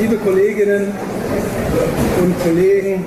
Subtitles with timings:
[0.00, 0.92] Liebe Kolleginnen
[2.22, 3.04] und Kollegen,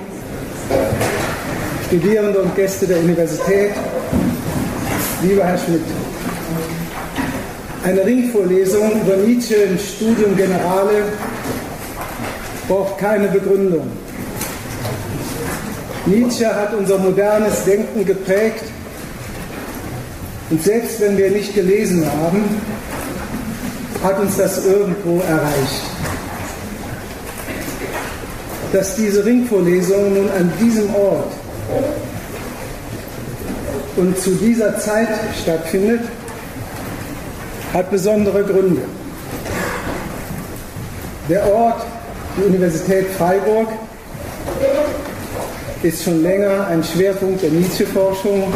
[1.87, 3.71] Studierende und Gäste der Universität,
[5.24, 5.84] lieber Herr Schmidt,
[7.86, 11.04] eine Ringvorlesung über Nietzsche im Studium Generale
[12.68, 13.88] braucht keine Begründung.
[16.05, 18.66] Nietzsche hat unser modernes Denken geprägt
[20.50, 22.44] und selbst wenn wir nicht gelesen haben,
[24.04, 25.91] hat uns das irgendwo erreicht.
[28.71, 31.34] Dass diese Ringvorlesung nun an diesem Ort
[33.98, 35.09] und zu dieser Zeit
[35.41, 36.02] stattfindet,
[37.73, 38.81] hat besondere Gründe.
[41.29, 41.84] Der Ort,
[42.38, 43.67] die Universität Freiburg,
[45.84, 48.53] ist schon länger ein Schwerpunkt der Nietzsche-Forschung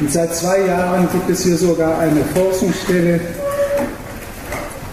[0.00, 3.20] und seit zwei Jahren gibt es hier sogar eine Forschungsstelle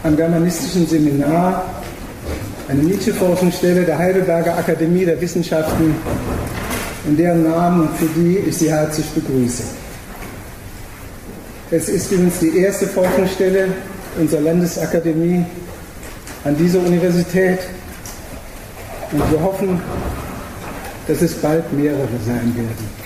[0.04, 1.66] am Germanistischen Seminar,
[2.70, 5.96] eine Nietzsche-Forschungsstelle der Heidelberger Akademie der Wissenschaften,
[7.08, 9.64] in deren Namen und für die ich Sie herzlich begrüße.
[11.72, 13.70] Es ist übrigens die erste Forschungsstelle
[14.20, 15.44] unserer Landesakademie
[16.44, 17.60] an dieser Universität
[19.12, 19.82] und wir hoffen,
[21.08, 23.00] dass es bald mehrere sein werden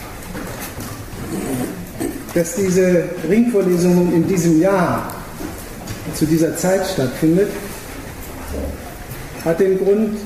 [2.33, 5.13] dass diese Ringvorlesung in diesem Jahr
[6.15, 7.49] zu dieser Zeit stattfindet,
[9.45, 10.17] hat den Grund,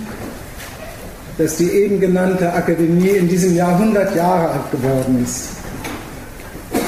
[1.38, 5.50] dass die eben genannte Akademie in diesem Jahr 100 Jahre alt geworden ist.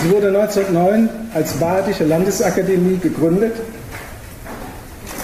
[0.03, 3.53] Sie wurde 1909 als Badische Landesakademie gegründet,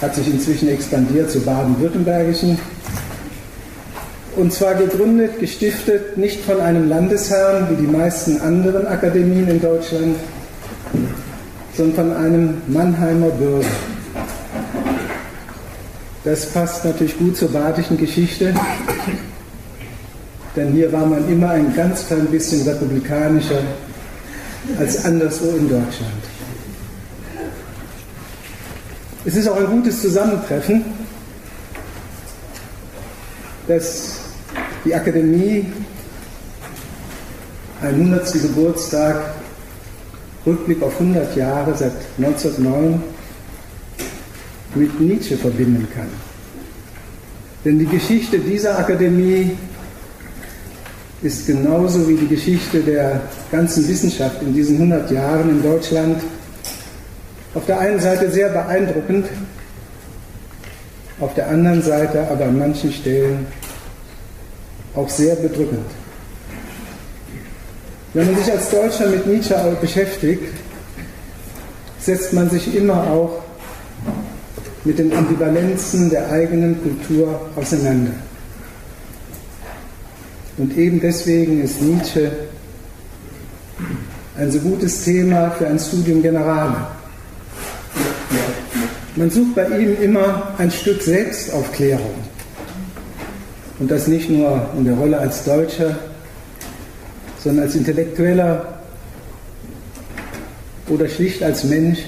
[0.02, 2.60] hat sich inzwischen expandiert zur Baden-Württembergischen
[4.36, 10.18] und zwar gegründet, gestiftet nicht von einem Landesherrn wie die meisten anderen Akademien in Deutschland,
[11.74, 13.66] sondern von einem Mannheimer Bürger.
[16.26, 18.52] Das passt natürlich gut zur badischen Geschichte,
[20.56, 23.60] denn hier war man immer ein ganz klein bisschen republikanischer
[24.80, 26.24] als anderswo in Deutschland.
[29.24, 30.84] Es ist auch ein gutes Zusammentreffen,
[33.68, 34.22] dass
[34.84, 35.68] die Akademie
[37.84, 38.34] ein 100.
[38.34, 39.36] Geburtstag,
[40.44, 43.15] Rückblick auf 100 Jahre seit 1909
[44.76, 46.10] mit Nietzsche verbinden kann.
[47.64, 49.52] Denn die Geschichte dieser Akademie
[51.22, 53.22] ist genauso wie die Geschichte der
[53.52, 56.22] ganzen Wissenschaft in diesen 100 Jahren in Deutschland
[57.56, 59.28] auf der einen Seite sehr beeindruckend,
[61.20, 63.48] auf der anderen Seite aber an manchen Stellen
[64.94, 65.86] auch sehr bedrückend.
[68.14, 70.54] Wenn man sich als Deutscher mit Nietzsche beschäftigt,
[72.00, 73.45] setzt man sich immer auch
[74.86, 78.14] mit den Ambivalenzen der eigenen Kultur auseinander.
[80.58, 82.32] Und eben deswegen ist Nietzsche
[84.38, 86.88] ein so gutes Thema für ein Studium Generale.
[89.16, 92.16] Man sucht bei ihm immer ein Stück Selbstaufklärung.
[93.80, 95.98] Und das nicht nur in der Rolle als Deutscher,
[97.44, 98.80] sondern als Intellektueller
[100.88, 102.00] oder schlicht als Mensch,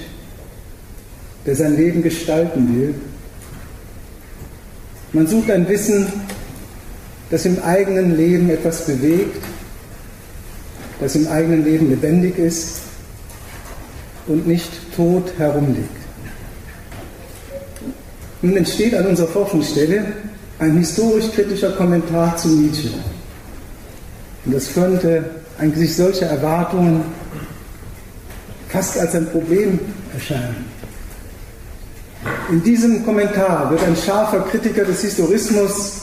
[1.48, 2.94] der sein Leben gestalten will.
[5.14, 6.06] Man sucht ein Wissen,
[7.30, 9.42] das im eigenen Leben etwas bewegt,
[11.00, 12.82] das im eigenen Leben lebendig ist
[14.28, 15.90] und nicht tot herumliegt.
[18.42, 20.06] Nun entsteht an unserer Forschungsstelle
[20.60, 22.90] ein historisch-kritischer Kommentar zu Nietzsche.
[24.46, 25.24] Und das könnte
[25.58, 27.04] eigentlich solche Erwartungen
[28.68, 29.80] fast als ein Problem
[30.14, 30.67] erscheinen.
[32.50, 35.94] In diesem Kommentar wird ein scharfer Kritiker des Historismus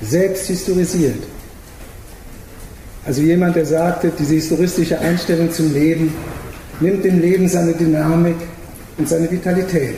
[0.00, 1.22] selbst historisiert.
[3.04, 6.14] Also jemand, der sagte, diese historistische Einstellung zum Leben
[6.80, 8.36] nimmt dem Leben seine Dynamik
[8.96, 9.96] und seine Vitalität.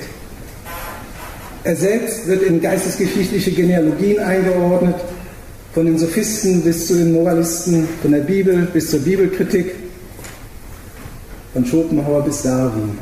[1.65, 4.97] Er selbst wird in geistesgeschichtliche Genealogien eingeordnet,
[5.73, 9.75] von den Sophisten bis zu den Moralisten, von der Bibel bis zur Bibelkritik,
[11.53, 12.97] von Schopenhauer bis Darwin.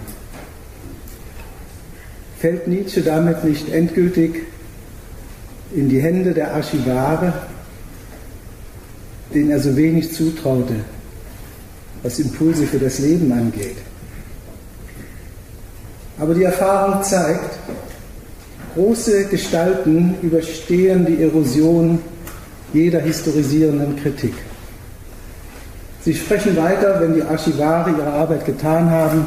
[2.43, 4.43] Fällt Nietzsche damit nicht endgültig
[5.73, 7.33] in die Hände der Archivare,
[9.33, 10.75] denen er so wenig zutraute,
[12.03, 13.77] was Impulse für das Leben angeht?
[16.19, 17.61] Aber die Erfahrung zeigt,
[18.75, 22.01] Große Gestalten überstehen die Erosion
[22.73, 24.35] jeder historisierenden Kritik.
[26.05, 29.27] Sie sprechen weiter, wenn die Archivare ihre Arbeit getan haben,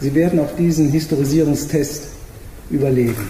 [0.00, 2.04] Sie werden auch diesen Historisierungstest
[2.70, 3.28] überleben.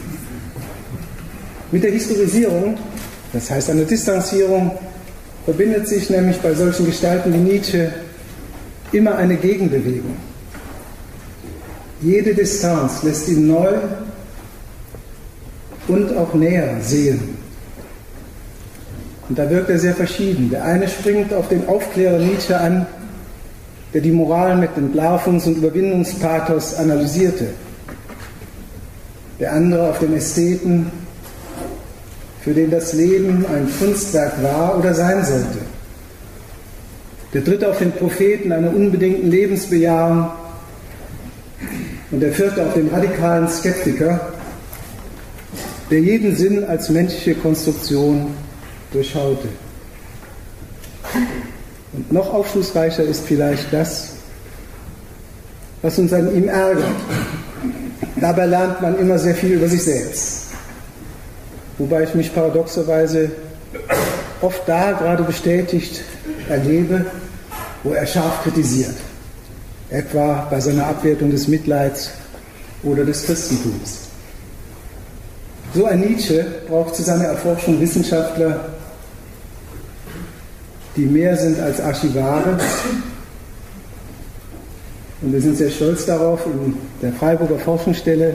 [1.72, 2.78] Mit der Historisierung,
[3.32, 4.72] das heißt einer Distanzierung,
[5.44, 7.92] verbindet sich nämlich bei solchen Gestalten wie Nietzsche
[8.92, 10.16] immer eine Gegenbewegung.
[12.02, 13.78] Jede Distanz lässt ihn neu
[15.88, 17.36] und auch näher sehen.
[19.28, 20.50] Und da wirkt er sehr verschieden.
[20.50, 22.86] Der eine springt auf den Aufklärer Nietzsche an,
[23.92, 27.48] der die Moral mit Entlarvungs- und Überwindungspathos analysierte.
[29.40, 30.90] Der andere auf den Ästheten,
[32.42, 35.58] für den das Leben ein Kunstwerk war oder sein sollte.
[37.34, 40.30] Der dritte auf den Propheten einer unbedingten Lebensbejahung
[42.10, 44.32] und der vierte auf den radikalen Skeptiker,
[45.90, 48.34] der jeden Sinn als menschliche Konstruktion
[48.92, 49.48] durchschaute.
[51.92, 54.10] Und noch aufschlussreicher ist vielleicht das,
[55.82, 56.84] was uns an ihm ärgert.
[58.20, 60.48] Dabei lernt man immer sehr viel über sich selbst.
[61.78, 63.30] Wobei ich mich paradoxerweise
[64.40, 66.02] oft da gerade bestätigt
[66.48, 67.06] erlebe,
[67.82, 68.94] wo er scharf kritisiert.
[69.88, 72.10] Etwa bei seiner Abwertung des Mitleids
[72.82, 74.00] oder des Christentums.
[75.74, 78.70] So ein Nietzsche braucht zu seiner Erforschung Wissenschaftler,
[80.96, 82.58] die mehr sind als Archivare.
[85.22, 88.34] Und wir sind sehr stolz darauf, in der Freiburger Forschungsstelle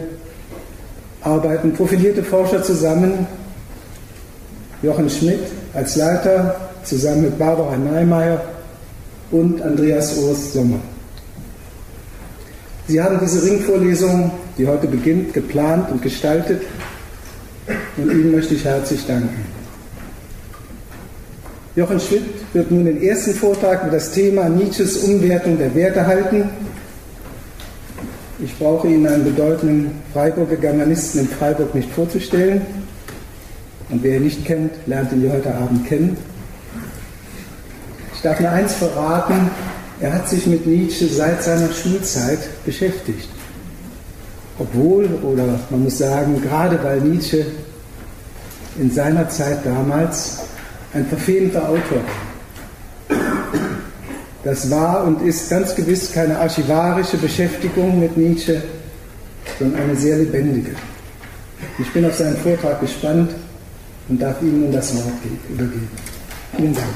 [1.22, 3.25] arbeiten profilierte Forscher zusammen.
[4.84, 5.40] Jochen Schmidt
[5.74, 8.42] als Leiter, zusammen mit Barbara Neimeyer
[9.31, 10.80] und Andreas Urs Sommer.
[12.88, 16.62] Sie haben diese Ringvorlesung, die heute beginnt, geplant und gestaltet
[17.98, 19.44] und Ihnen möchte ich herzlich danken.
[21.75, 26.50] Jochen Schmidt wird nun den ersten Vortrag über das Thema Nietzsches Umwertung der Werte halten.
[28.40, 32.62] Ich brauche Ihnen einen bedeutenden Freiburger Germanisten in Freiburg nicht vorzustellen.
[33.90, 36.16] Und wer ihn nicht kennt, lernt ihn heute Abend kennen.
[38.13, 39.51] Ich darf nur eins verraten,
[40.00, 43.28] er hat sich mit Nietzsche seit seiner Schulzeit beschäftigt.
[44.58, 47.46] Obwohl, oder man muss sagen, gerade weil Nietzsche
[48.80, 50.40] in seiner Zeit damals
[50.94, 52.01] ein verfemter Autor.
[54.45, 58.62] Das war und ist ganz gewiss keine archivarische Beschäftigung mit Nietzsche,
[59.57, 60.75] sondern eine sehr lebendige.
[61.80, 63.31] Ich bin auf seinen Vortrag gespannt
[64.07, 65.15] und darf Ihnen das Wort
[65.50, 65.89] übergeben.
[66.56, 66.88] Vielen Dank.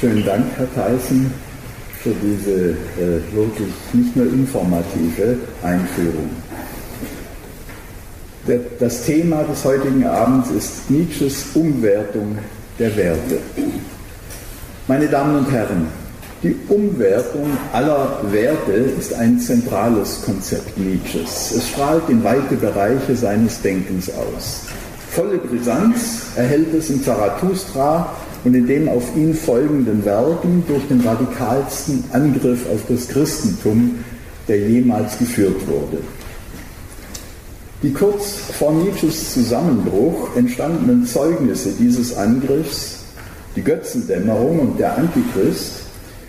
[0.00, 1.34] Vielen Dank, Herr Theissen,
[2.02, 6.30] für diese äh, wirklich nicht nur informative Einführung.
[8.46, 12.38] Der, das Thema des heutigen Abends ist Nietzsches Umwertung
[12.78, 13.38] der Werte.
[14.86, 15.88] Meine Damen und Herren,
[16.42, 21.52] die Umwertung aller Werte ist ein zentrales Konzept Nietzsches.
[21.56, 24.62] Es strahlt in weite Bereiche seines Denkens aus.
[25.10, 28.14] Volle Brisanz erhält es in Zarathustra
[28.44, 33.96] und in dem auf ihn folgenden Werken durch den radikalsten Angriff auf das Christentum,
[34.46, 35.98] der jemals geführt wurde.
[37.82, 43.04] Die kurz vor Nietzsches Zusammenbruch entstandenen Zeugnisse dieses Angriffs,
[43.54, 45.82] die Götzendämmerung und der Antichrist,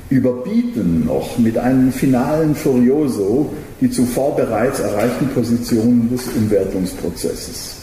[0.10, 7.78] überbieten noch mit einem finalen Furioso die zuvor bereits erreichten Positionen des Umwertungsprozesses.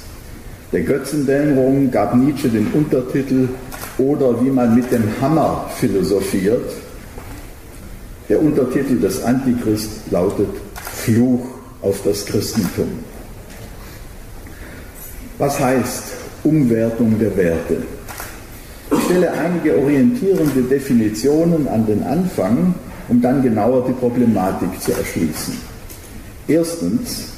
[0.73, 3.49] Der Götzendämmerung gab Nietzsche den Untertitel
[3.99, 6.73] oder wie man mit dem Hammer philosophiert.
[8.28, 10.49] Der Untertitel des Antichrist lautet
[10.82, 11.46] Fluch
[11.82, 12.88] auf das Christentum.
[15.38, 16.02] Was heißt
[16.42, 17.82] Umwertung der Werte?
[18.90, 22.75] Ich stelle einige orientierende Definitionen an den Anfang,
[23.08, 25.54] um dann genauer die Problematik zu erschließen.
[26.49, 27.28] Erstens,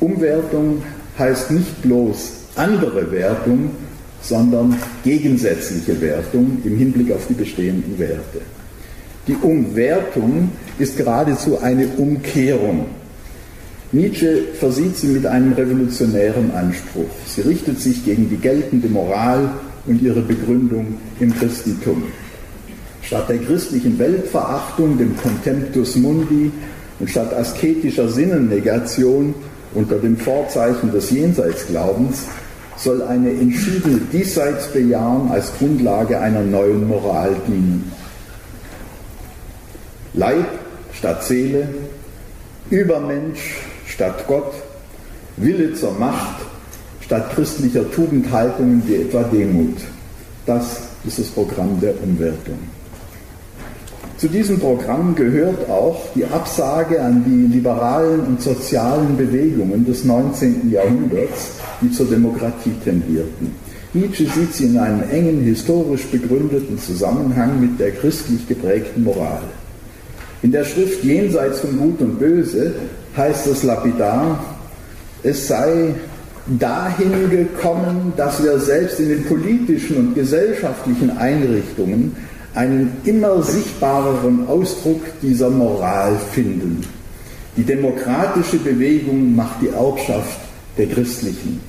[0.00, 0.82] Umwertung
[1.18, 3.70] heißt nicht bloß andere Wertung,
[4.22, 8.40] sondern gegensätzliche Wertung im Hinblick auf die bestehenden Werte.
[9.26, 12.86] Die Umwertung ist geradezu eine Umkehrung.
[13.92, 17.10] Nietzsche versieht sie mit einem revolutionären Anspruch.
[17.26, 19.50] Sie richtet sich gegen die geltende Moral
[19.86, 22.04] und ihre Begründung im Christentum.
[23.02, 26.50] Statt der christlichen Weltverachtung, dem Contemptus Mundi
[27.00, 29.34] und statt asketischer Sinnennegation
[29.74, 32.24] unter dem Vorzeichen des Jenseitsglaubens
[32.76, 37.92] soll eine entschiedene Diesseitsbejahung als Grundlage einer neuen Moral dienen.
[40.14, 40.46] Leib
[40.92, 41.68] statt Seele,
[42.70, 44.52] Übermensch statt Gott,
[45.36, 46.42] Wille zur Macht
[47.00, 49.76] statt christlicher Tugendhaltungen wie etwa Demut.
[50.46, 52.58] Das ist das Programm der Umwertung.
[54.22, 60.70] Zu diesem Programm gehört auch die Absage an die liberalen und sozialen Bewegungen des 19.
[60.70, 63.52] Jahrhunderts, die zur Demokratie tendierten.
[63.92, 69.42] Nietzsche sieht sie in einem engen, historisch begründeten Zusammenhang mit der christlich geprägten Moral.
[70.42, 72.74] In der Schrift Jenseits von Gut und Böse
[73.16, 74.38] heißt es lapidar,
[75.24, 75.96] es sei
[76.46, 82.14] dahin gekommen, dass wir selbst in den politischen und gesellschaftlichen Einrichtungen
[82.54, 86.84] einen immer sichtbareren Ausdruck dieser Moral finden.
[87.56, 90.38] Die demokratische Bewegung macht die Erbschaft
[90.76, 91.60] der Christlichen.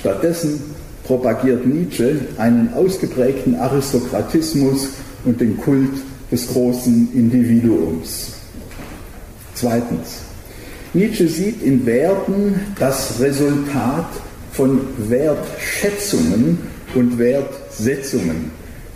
[0.00, 0.60] Stattdessen
[1.04, 4.88] propagiert Nietzsche einen ausgeprägten Aristokratismus
[5.24, 5.92] und den Kult
[6.30, 8.32] des großen Individuums.
[9.54, 10.22] Zweitens.
[10.94, 14.08] Nietzsche sieht in Werten das Resultat
[14.52, 16.58] von Wertschätzungen
[16.94, 18.50] und Wertsetzungen.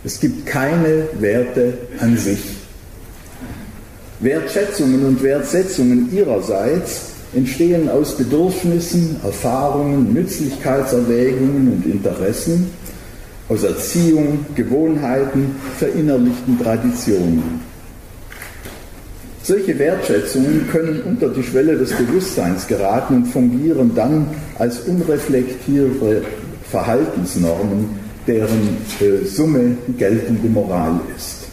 [0.07, 2.39] Es gibt keine Werte an sich.
[4.21, 12.71] Wertschätzungen und Wertsetzungen ihrerseits entstehen aus Bedürfnissen, Erfahrungen, Nützlichkeitserwägungen und Interessen,
[13.49, 17.59] aus Erziehung, Gewohnheiten, verinnerlichten Traditionen.
[19.43, 26.21] Solche Wertschätzungen können unter die Schwelle des Bewusstseins geraten und fungieren dann als unreflektierte
[26.71, 31.47] Verhaltensnormen deren äh, Summe die geltende Moral ist.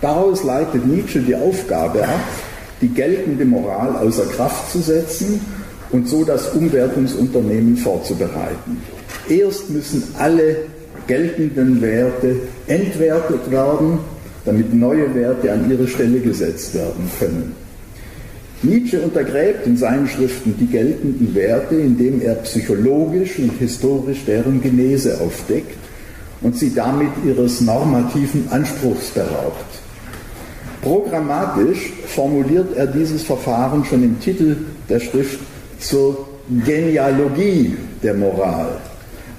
[0.00, 2.24] Daraus leitet Nietzsche die Aufgabe ab,
[2.80, 5.40] die geltende Moral außer Kraft zu setzen
[5.90, 8.82] und so das Umwertungsunternehmen vorzubereiten.
[9.28, 10.56] Erst müssen alle
[11.06, 12.36] geltenden Werte
[12.66, 13.98] entwertet werden,
[14.44, 17.54] damit neue Werte an ihre Stelle gesetzt werden können.
[18.62, 25.18] Nietzsche untergräbt in seinen Schriften die geltenden Werte, indem er psychologisch und historisch deren Genese
[25.20, 25.78] aufdeckt
[26.42, 29.64] und sie damit ihres normativen Anspruchs beraubt.
[30.82, 34.56] Programmatisch formuliert er dieses Verfahren schon im Titel
[34.88, 35.40] der Schrift
[35.78, 36.28] zur
[36.64, 38.78] Genealogie der Moral.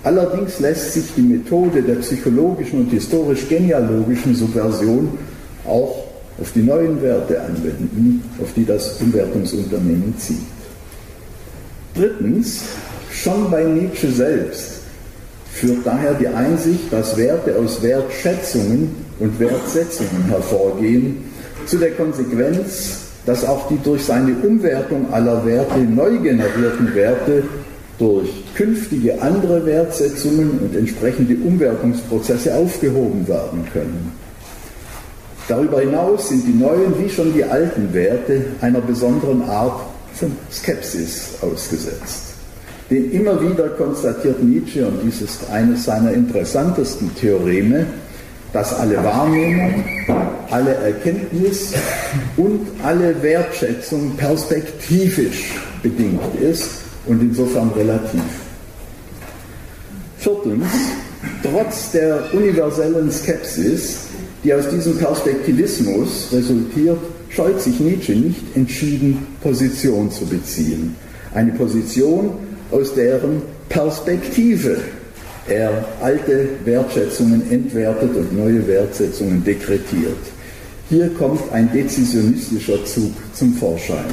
[0.03, 5.09] Allerdings lässt sich die Methode der psychologischen und historisch-genealogischen Subversion
[5.65, 6.10] auch
[6.41, 10.37] auf die neuen Werte anwenden, auf die das Umwertungsunternehmen zieht.
[11.93, 12.61] Drittens,
[13.11, 14.79] schon bei Nietzsche selbst
[15.51, 21.17] führt daher die Einsicht, dass Werte aus Wertschätzungen und Wertsetzungen hervorgehen,
[21.65, 27.43] zu der Konsequenz, dass auch die durch seine Umwertung aller Werte neu generierten Werte
[27.99, 34.20] durch künftige andere Wertsetzungen und entsprechende Umwertungsprozesse aufgehoben werden können.
[35.47, 39.81] Darüber hinaus sind die neuen wie schon die alten Werte einer besonderen Art
[40.13, 42.33] von Skepsis ausgesetzt.
[42.89, 47.85] Denn immer wieder konstatiert Nietzsche, und dies ist eines seiner interessantesten Theoreme,
[48.53, 49.83] dass alle Wahrnehmung,
[50.49, 51.73] alle Erkenntnis
[52.35, 56.69] und alle Wertschätzung perspektivisch bedingt ist
[57.05, 58.21] und insofern relativ.
[60.17, 60.65] Viertens,
[61.41, 64.07] trotz der universellen Skepsis
[64.43, 66.97] die aus diesem Perspektivismus resultiert,
[67.29, 70.95] scheut sich Nietzsche nicht entschieden, Position zu beziehen.
[71.33, 72.31] Eine Position,
[72.71, 74.77] aus deren Perspektive
[75.47, 80.17] er alte Wertschätzungen entwertet und neue Wertsetzungen dekretiert.
[80.89, 84.05] Hier kommt ein dezisionistischer Zug zum Vorschein.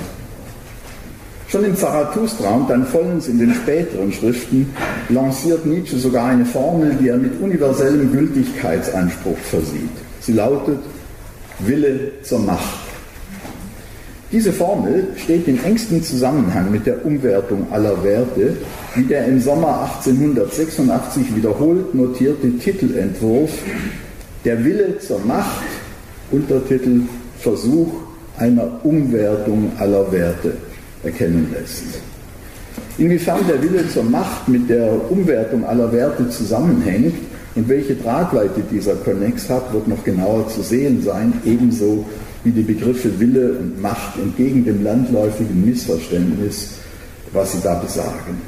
[1.49, 4.73] Schon im Zarathustra und dann vollends in den späteren Schriften
[5.09, 10.08] lanciert Nietzsche sogar eine Formel, die er mit universellem Gültigkeitsanspruch versieht.
[10.29, 10.81] Sie lautet
[11.61, 12.81] Wille zur Macht.
[14.31, 18.59] Diese Formel steht in engstem Zusammenhang mit der Umwertung aller Werte,
[18.95, 23.53] wie der im Sommer 1886 wiederholt notierte Titelentwurf
[24.45, 25.65] Der Wille zur Macht,
[26.31, 27.05] Untertitel
[27.39, 27.89] Versuch
[28.37, 30.59] einer Umwertung aller Werte
[31.05, 31.85] erkennen lässt.
[32.99, 37.15] Inwiefern der Wille zur Macht mit der Umwertung aller Werte zusammenhängt,
[37.59, 42.05] und welche Tragweite dieser Konnex hat, wird noch genauer zu sehen sein, ebenso
[42.45, 46.75] wie die Begriffe Wille und Macht entgegen dem landläufigen Missverständnis,
[47.33, 48.41] was sie da besagen.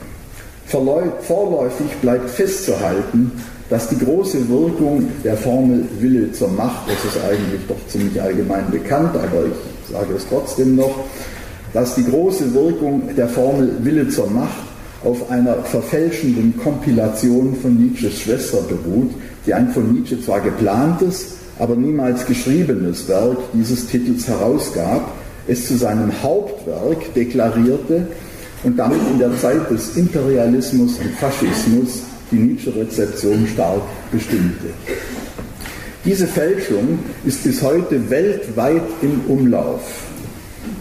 [0.67, 3.33] Vorläufig bleibt festzuhalten,
[3.69, 8.71] dass die große Wirkung der Formel Wille zur Macht, das ist eigentlich doch ziemlich allgemein
[8.71, 11.05] bekannt, aber ich sage es trotzdem noch,
[11.73, 14.70] dass die große Wirkung der Formel Wille zur Macht
[15.05, 19.13] auf einer verfälschenden Kompilation von Nietzsches Schwester beruht,
[19.47, 25.13] die ein von Nietzsche zwar geplantes, aber niemals geschriebenes Werk dieses Titels herausgab,
[25.47, 28.07] es zu seinem Hauptwerk deklarierte
[28.63, 34.67] und damit in der Zeit des Imperialismus und Faschismus die Nietzsche-Rezeption stark bestimmte.
[36.05, 39.83] Diese Fälschung ist bis heute weltweit im Umlauf,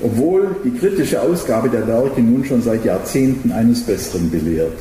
[0.02, 4.78] obwohl die kritische Ausgabe der Werke nun schon seit Jahrzehnten eines Besseren belehrt.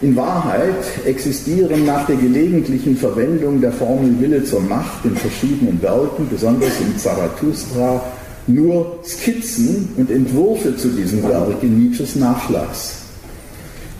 [0.00, 6.28] In Wahrheit existieren nach der gelegentlichen Verwendung der Formel Wille zur Macht in verschiedenen Werken,
[6.30, 8.00] besonders im Zarathustra,
[8.46, 12.98] nur Skizzen und Entwürfe zu diesem Werk in Nietzsches Nachlass.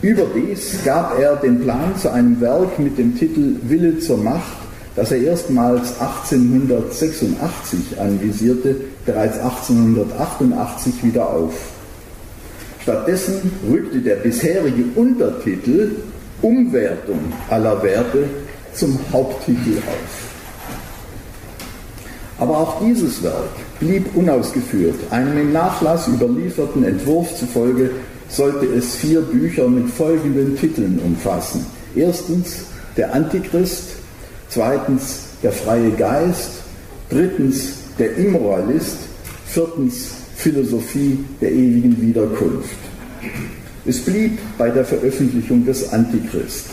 [0.01, 4.68] Überdies gab er den Plan zu einem Werk mit dem Titel Wille zur Macht,
[4.99, 8.75] das er erstmals 1886 anvisierte,
[9.05, 11.53] bereits 1888 wieder auf.
[12.81, 15.91] Stattdessen rückte der bisherige Untertitel
[16.41, 18.25] Umwertung aller Werte
[18.73, 20.25] zum Haupttitel auf.
[22.39, 24.99] Aber auch dieses Werk blieb unausgeführt.
[25.11, 27.91] Einem im Nachlass überlieferten Entwurf zufolge
[28.27, 31.65] sollte es vier Bücher mit folgenden Titeln umfassen.
[31.95, 32.65] Erstens
[32.97, 33.98] der Antichrist,
[34.49, 36.51] zweitens der freie Geist,
[37.09, 38.97] drittens der Immoralist,
[39.45, 42.77] viertens Philosophie der ewigen Wiederkunft.
[43.85, 46.65] Es blieb bei der Veröffentlichung des Antichrist.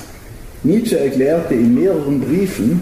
[0.62, 2.80] Nietzsche erklärte in mehreren Briefen,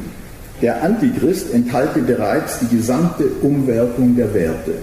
[0.63, 4.75] der Antichrist enthalte bereits die gesamte Umwertung der Werte.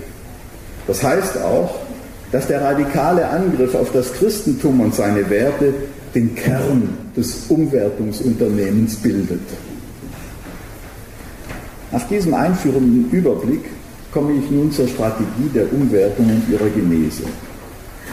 [0.88, 1.76] Das heißt auch,
[2.32, 5.74] dass der radikale Angriff auf das Christentum und seine Werte
[6.14, 9.42] den Kern des Umwertungsunternehmens bildet.
[11.92, 13.66] Nach diesem einführenden Überblick
[14.12, 17.24] komme ich nun zur Strategie der Umwertung und ihrer Genese.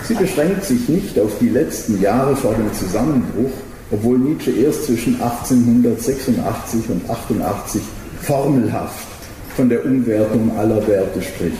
[0.04, 3.50] Sie beschränkt sich nicht auf die letzten Jahre vor dem Zusammenbruch,
[3.90, 7.82] obwohl Nietzsche erst zwischen 1886 und 88
[8.22, 9.06] formelhaft
[9.56, 11.56] von der Umwertung aller Werte spricht.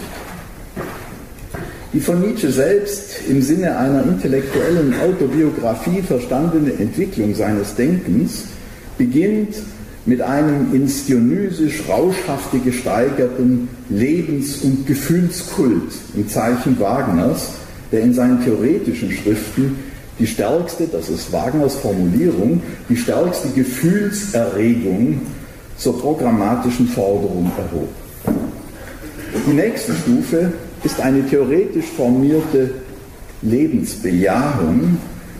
[1.92, 8.44] Die von Nietzsche selbst im Sinne einer intellektuellen Autobiografie verstandene Entwicklung seines Denkens
[8.98, 9.54] beginnt
[10.06, 17.50] mit einem ins Dionysisch-Rauschhafte gesteigerten Lebens- und Gefühlskult im Zeichen Wagners,
[17.92, 19.76] der in seinen theoretischen Schriften
[20.18, 25.20] die stärkste, das ist Wagners Formulierung, die stärkste Gefühlserregung
[25.76, 27.88] zur programmatischen Forderung erhob.
[29.46, 32.70] Die nächste Stufe ist eine theoretisch formierte
[33.42, 34.98] Lebensbejahung,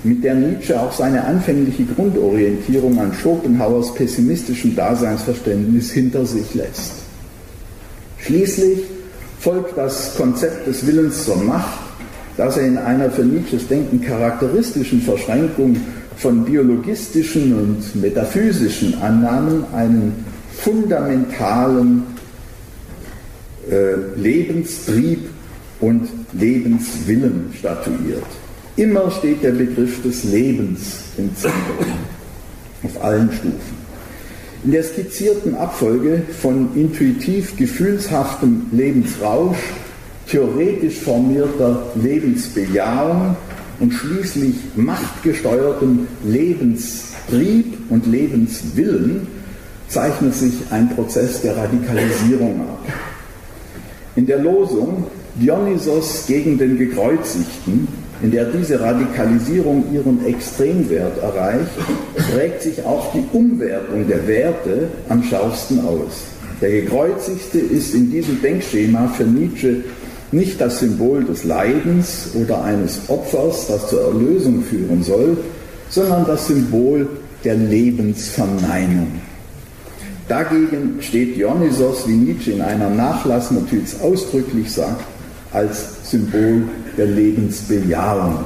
[0.09, 6.93] mit der Nietzsche auch seine anfängliche Grundorientierung an Schopenhauers pessimistischem Daseinsverständnis hinter sich lässt.
[8.19, 8.81] Schließlich
[9.39, 11.79] folgt das Konzept des Willens zur Macht,
[12.37, 15.77] das er in einer für Nietzsches Denken charakteristischen Verschränkung
[16.17, 20.25] von biologistischen und metaphysischen Annahmen einen
[20.57, 22.03] fundamentalen
[23.71, 25.29] äh, Lebenstrieb
[25.81, 28.25] und Lebenswillen statuiert.
[28.79, 31.85] Immer steht der Begriff des Lebens im Zentrum,
[32.85, 33.77] auf allen Stufen.
[34.63, 39.59] In der skizzierten Abfolge von intuitiv gefühlshaftem Lebensrausch,
[40.29, 43.35] theoretisch formierter Lebensbejahung
[43.81, 49.27] und schließlich machtgesteuertem Lebenstrieb und Lebenswillen
[49.89, 52.87] zeichnet sich ein Prozess der Radikalisierung ab.
[54.15, 57.89] In der Losung Dionysos gegen den Gekreuzigten
[58.23, 61.71] in der diese Radikalisierung ihren Extremwert erreicht,
[62.33, 66.25] prägt sich auch die Umwertung der Werte am schärfsten aus.
[66.61, 69.85] Der Gekreuzigte ist in diesem Denkschema für Nietzsche
[70.33, 75.37] nicht das Symbol des Leidens oder eines Opfers, das zur Erlösung führen soll,
[75.89, 77.09] sondern das Symbol
[77.45, 79.09] der Lebensverneinung.
[80.29, 85.05] Dagegen steht Dionysos, wie Nietzsche in einer Nachlassnotiz ausdrücklich sagt,
[85.53, 86.63] als Symbol
[86.97, 88.45] der Lebensbejahung.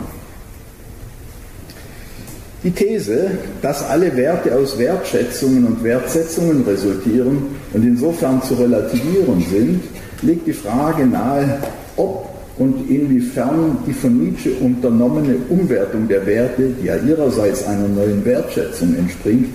[2.64, 9.80] Die These, dass alle Werte aus Wertschätzungen und Wertsetzungen resultieren und insofern zu relativieren sind,
[10.22, 11.58] legt die Frage nahe,
[11.96, 18.24] ob und inwiefern die von Nietzsche unternommene Umwertung der Werte, die ja ihrerseits einer neuen
[18.24, 19.48] Wertschätzung entspringt,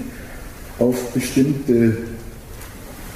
[0.80, 1.96] auf bestimmte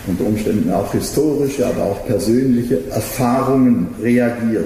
[0.07, 4.65] unter Umständen auch historische, aber auch persönliche Erfahrungen reagiert.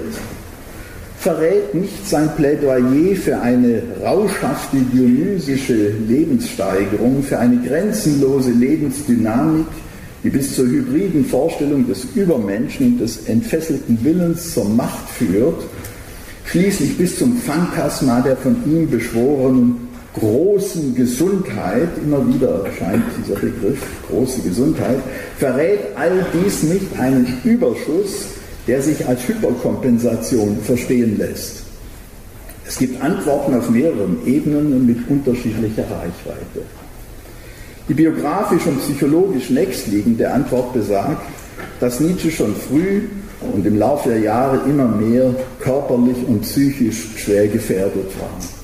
[1.18, 9.66] Verrät nicht sein Plädoyer für eine rauschhafte dionysische Lebenssteigerung, für eine grenzenlose Lebensdynamik,
[10.22, 15.64] die bis zur hybriden Vorstellung des Übermenschen und des entfesselten Willens zur Macht führt,
[16.44, 19.85] schließlich bis zum Phantasma der von ihm beschworenen
[20.18, 23.78] großen Gesundheit, immer wieder erscheint dieser Begriff
[24.10, 24.98] große Gesundheit,
[25.38, 31.62] verrät all dies nicht einen Überschuss der sich als Hyperkompensation verstehen lässt.
[32.66, 36.62] Es gibt Antworten auf mehreren Ebenen und mit unterschiedlicher Reichweite.
[37.88, 41.22] Die biografisch und psychologisch nächstliegende Antwort besagt,
[41.78, 43.02] dass Nietzsche schon früh
[43.54, 48.55] und im Laufe der Jahre immer mehr körperlich und psychisch schwer gefährdet war.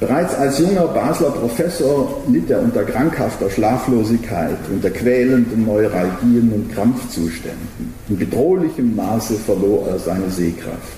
[0.00, 7.92] Bereits als junger Basler Professor litt er unter krankhafter Schlaflosigkeit, unter quälenden Neuralgien und Krampfzuständen.
[8.08, 10.96] In bedrohlichem Maße verlor er seine Sehkraft.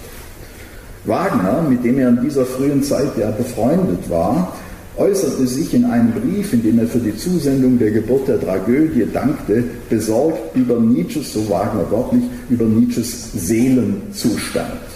[1.04, 4.52] Wagner, mit dem er in dieser frühen Zeit ja befreundet war,
[4.96, 9.08] äußerte sich in einem Brief, in dem er für die Zusendung der Geburt der Tragödie
[9.12, 14.91] dankte, besorgt über Nietzsches, so Wagner wörtlich, über Nietzsches Seelenzustand.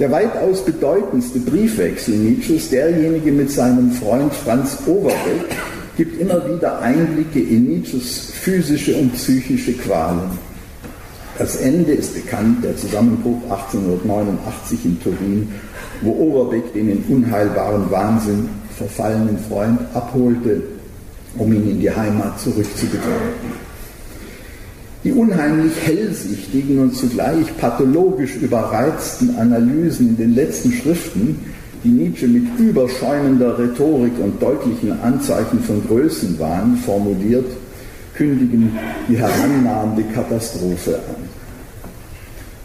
[0.00, 5.44] Der weitaus bedeutendste Briefwechsel Nietzsches, derjenige mit seinem Freund Franz Overbeck,
[5.98, 10.38] gibt immer wieder Einblicke in Nietzsches physische und psychische Qualen.
[11.36, 15.52] Das Ende ist bekannt, der Zusammenbruch 1889 in Turin,
[16.00, 20.62] wo Overbeck den in unheilbaren Wahnsinn verfallenen Freund abholte,
[21.36, 23.69] um ihn in die Heimat zurückzubegleiten.
[25.02, 31.38] Die unheimlich hellsichtigen und zugleich pathologisch überreizten Analysen in den letzten Schriften,
[31.82, 37.46] die Nietzsche mit überschäumender Rhetorik und deutlichen Anzeichen von Größenwahn formuliert,
[38.14, 41.30] kündigen die herannahende Katastrophe an.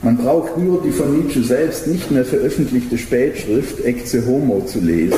[0.02, 5.18] Man braucht nur die von Nietzsche selbst nicht mehr veröffentlichte Spätschrift Ecce Homo zu lesen,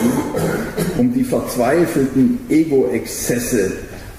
[0.99, 3.71] um die verzweifelten Ego-Exzesse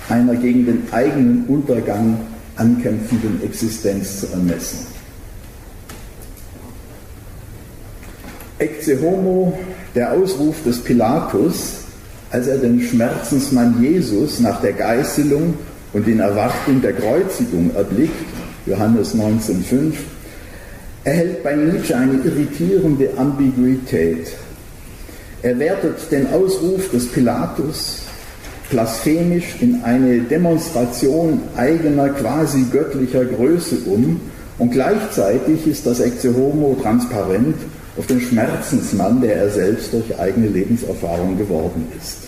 [0.09, 2.19] einer gegen den eigenen Untergang
[2.59, 4.87] ankämpfenden Existenz zu ermessen.
[8.59, 9.57] Ecce Homo,
[9.95, 11.85] der Ausruf des Pilatus,
[12.31, 15.55] als er den Schmerzensmann Jesus nach der Geißelung
[15.93, 18.27] und in Erwartung der Kreuzigung erblickt,
[18.67, 19.95] Johannes 19,5,
[21.05, 24.33] erhält bei Nietzsche eine irritierende Ambiguität.
[25.43, 28.03] Er wertet den Ausruf des Pilatus
[28.71, 34.21] blasphemisch in eine Demonstration eigener quasi göttlicher Größe um
[34.59, 37.57] und gleichzeitig ist das Ecce Homo transparent
[37.97, 42.19] auf den Schmerzensmann, der er selbst durch eigene Lebenserfahrung geworden ist.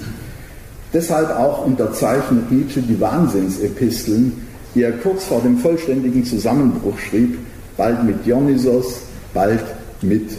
[0.92, 4.32] Deshalb auch unterzeichnet Nietzsche die Wahnsinnsepisteln,
[4.74, 7.38] die er kurz vor dem vollständigen Zusammenbruch schrieb,
[7.76, 9.00] bald mit Dionysos,
[9.32, 9.62] bald
[10.02, 10.30] mit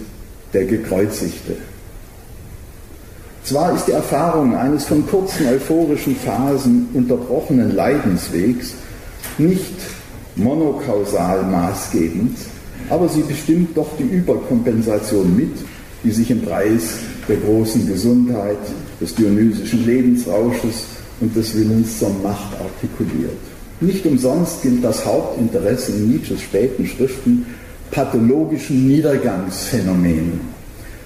[0.53, 1.55] der Gekreuzigte.
[3.43, 8.73] Zwar ist die Erfahrung eines von kurzen euphorischen Phasen unterbrochenen Leidenswegs
[9.37, 9.75] nicht
[10.35, 12.37] monokausal maßgebend,
[12.89, 15.53] aber sie bestimmt doch die Überkompensation mit,
[16.03, 18.57] die sich im Preis der großen Gesundheit,
[18.99, 20.85] des dionysischen Lebensrausches
[21.19, 23.37] und des Willens zur Macht artikuliert.
[23.79, 27.47] Nicht umsonst gilt das Hauptinteresse in Nietzsches späten Schriften
[27.89, 30.50] pathologischen Niedergangsphänomenen.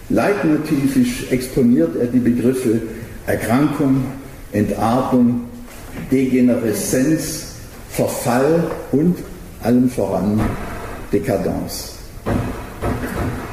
[0.09, 2.81] Leitmotivisch exponiert er die Begriffe
[3.25, 4.03] Erkrankung,
[4.51, 5.41] Entartung,
[6.11, 7.55] Degenereszenz,
[7.89, 9.17] Verfall und
[9.63, 10.39] allem voran
[11.11, 11.93] Dekadenz.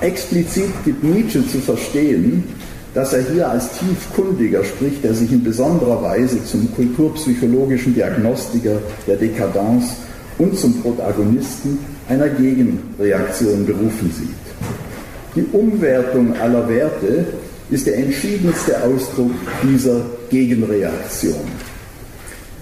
[0.03, 2.45] Explizit gibt Nietzsche zu verstehen,
[2.93, 9.17] dass er hier als Tiefkundiger spricht, der sich in besonderer Weise zum kulturpsychologischen Diagnostiker der
[9.17, 9.85] Dekadenz
[10.37, 14.42] und zum Protagonisten einer Gegenreaktion berufen sieht.
[15.35, 17.25] Die Umwertung aller Werte
[17.71, 19.31] ist der entschiedenste Ausdruck
[19.63, 21.49] dieser Gegenreaktion.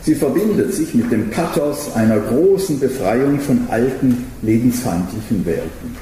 [0.03, 5.97] Sie verbindet sich mit dem Pathos einer großen Befreiung von alten lebensfeindlichen Werten.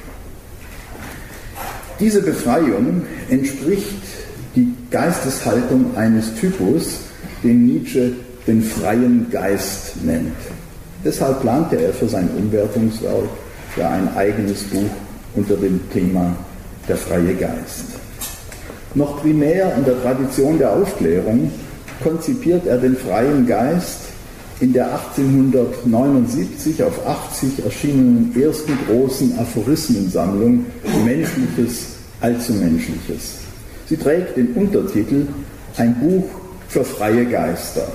[1.99, 4.03] Diese Befreiung entspricht
[4.55, 7.01] die Geisteshaltung eines Typus,
[7.43, 8.13] den Nietzsche
[8.47, 10.37] den freien Geist nennt.
[11.05, 13.29] Deshalb plante er für sein Umwertungswerk
[13.77, 14.91] ja ein eigenes Buch
[15.35, 16.37] unter dem Thema
[16.88, 17.85] der freie Geist.
[18.94, 21.53] Noch primär in der Tradition der Aufklärung
[22.03, 24.01] konzipiert er den freien Geist
[24.61, 30.66] in der 1879 auf 80 erschienenen ersten großen Aphorismensammlung
[31.05, 33.38] Menschliches, Allzumenschliches.
[33.87, 35.29] Sie trägt den Untertitel
[35.77, 36.24] Ein Buch
[36.68, 37.87] für freie Geister.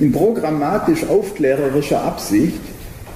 [0.00, 2.60] In programmatisch aufklärerischer Absicht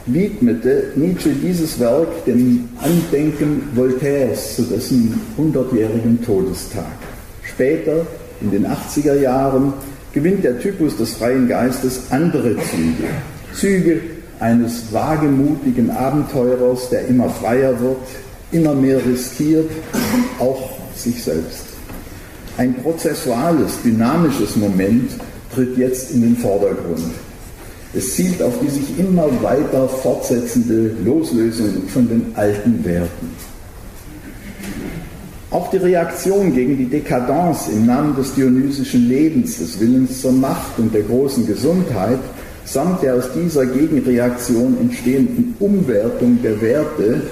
[0.07, 6.85] widmete Nietzsche dieses Werk dem Andenken Voltaires zu dessen 100-jährigen Todestag.
[7.43, 8.07] Später,
[8.41, 9.73] in den 80er Jahren,
[10.13, 13.05] gewinnt der Typus des freien Geistes andere Züge.
[13.55, 14.01] Züge
[14.41, 17.99] eines wagemutigen Abenteurers, der immer freier wird,
[18.53, 19.71] immer mehr riskiert,
[20.39, 21.65] auch sich selbst.
[22.57, 25.13] Ein prozessuales, dynamisches Moment
[25.55, 27.13] tritt jetzt in den Vordergrund.
[27.93, 33.35] Es zielt auf die sich immer weiter fortsetzende Loslösung von den alten Werten.
[35.51, 40.79] Auch die Reaktion gegen die Dekadenz im Namen des dionysischen Lebens, des Willens zur Macht
[40.79, 42.21] und der großen Gesundheit
[42.65, 47.23] samt der aus dieser Gegenreaktion entstehenden Umwertung der Werte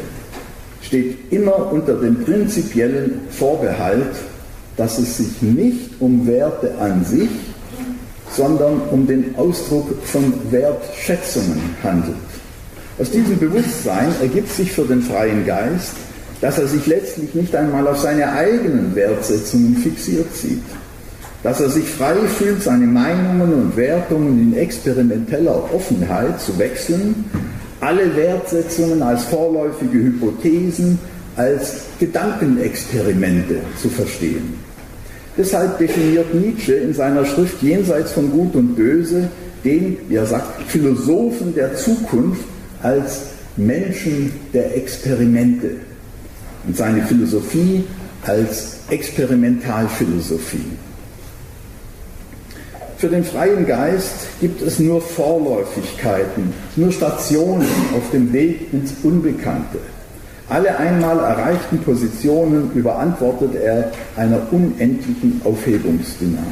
[0.83, 4.17] steht immer unter dem prinzipiellen Vorbehalt,
[4.77, 7.29] dass es sich nicht um Werte an sich,
[8.39, 12.17] sondern um den Ausdruck von Wertschätzungen handelt.
[13.01, 15.95] Aus diesem Bewusstsein ergibt sich für den freien Geist,
[16.41, 20.63] dass er sich letztlich nicht einmal auf seine eigenen Wertsetzungen fixiert sieht,
[21.43, 27.25] dass er sich frei fühlt, seine Meinungen und Wertungen in experimenteller Offenheit zu wechseln,
[27.81, 30.99] alle Wertsetzungen als vorläufige Hypothesen,
[31.37, 34.68] als Gedankenexperimente zu verstehen.
[35.39, 39.29] Deshalb definiert Nietzsche in seiner Schrift Jenseits von Gut und Böse
[39.65, 42.43] den, wie er sagt, Philosophen der Zukunft
[42.83, 45.71] als Menschen der Experimente
[46.67, 47.85] und seine Philosophie
[48.25, 50.73] als Experimentalphilosophie.
[52.97, 59.79] Für den freien Geist gibt es nur Vorläufigkeiten, nur Stationen auf dem Weg ins Unbekannte.
[60.51, 66.47] Alle einmal erreichten Positionen überantwortet er einer unendlichen Aufhebungsdynamik.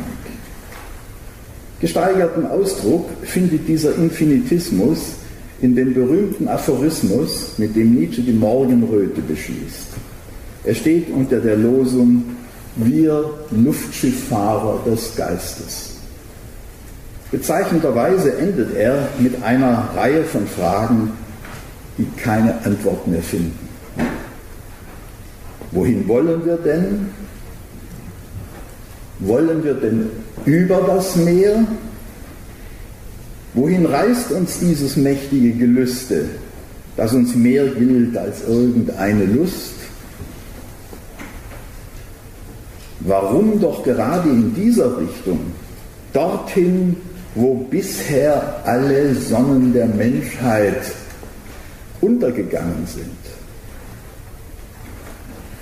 [1.80, 5.14] Gesteigerten Ausdruck findet dieser Infinitismus
[5.62, 9.88] in dem berühmten Aphorismus, mit dem Nietzsche die Morgenröte beschließt.
[10.64, 12.24] Er steht unter der Losung
[12.76, 15.94] Wir Luftschifffahrer des Geistes.
[17.30, 21.12] Bezeichnenderweise endet er mit einer Reihe von Fragen,
[21.96, 23.65] die keine Antwort mehr finden.
[25.76, 27.08] Wohin wollen wir denn?
[29.18, 30.08] Wollen wir denn
[30.46, 31.66] über das Meer?
[33.52, 36.30] Wohin reißt uns dieses mächtige Gelüste,
[36.96, 39.74] das uns mehr gilt als irgendeine Lust?
[43.00, 45.40] Warum doch gerade in dieser Richtung,
[46.14, 46.96] dorthin,
[47.34, 50.80] wo bisher alle Sonnen der Menschheit
[52.00, 53.25] untergegangen sind?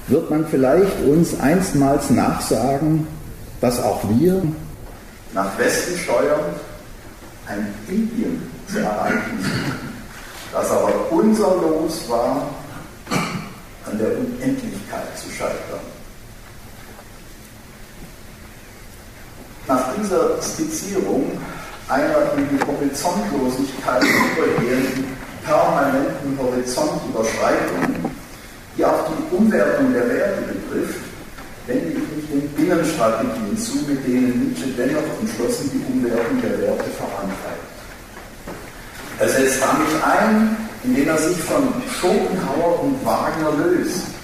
[0.06, 3.06] Wird man vielleicht uns einstmals nachsagen,
[3.60, 4.42] dass auch wir
[5.32, 6.54] nach Westen steuern,
[7.46, 9.44] ein Indien zu erreichen,
[10.52, 12.48] das aber unser Los war,
[13.90, 15.80] an der Unendlichkeit zu scheitern?
[19.66, 21.32] Nach dieser Skizzierung
[21.88, 27.93] einer in die Horizontlosigkeit übergehenden permanenten Horizontüberschreitung,
[28.76, 31.00] die auch die Umwertung der Werte betrifft,
[31.66, 36.90] wende ich mich den Binnenstrategien zu, mit denen Nietzsche dennoch entschlossen die Umwertung der Werte
[36.98, 37.72] vorantreibt.
[39.18, 44.14] Er setzt damit ein, indem er sich von Schopenhauer und Wagner löst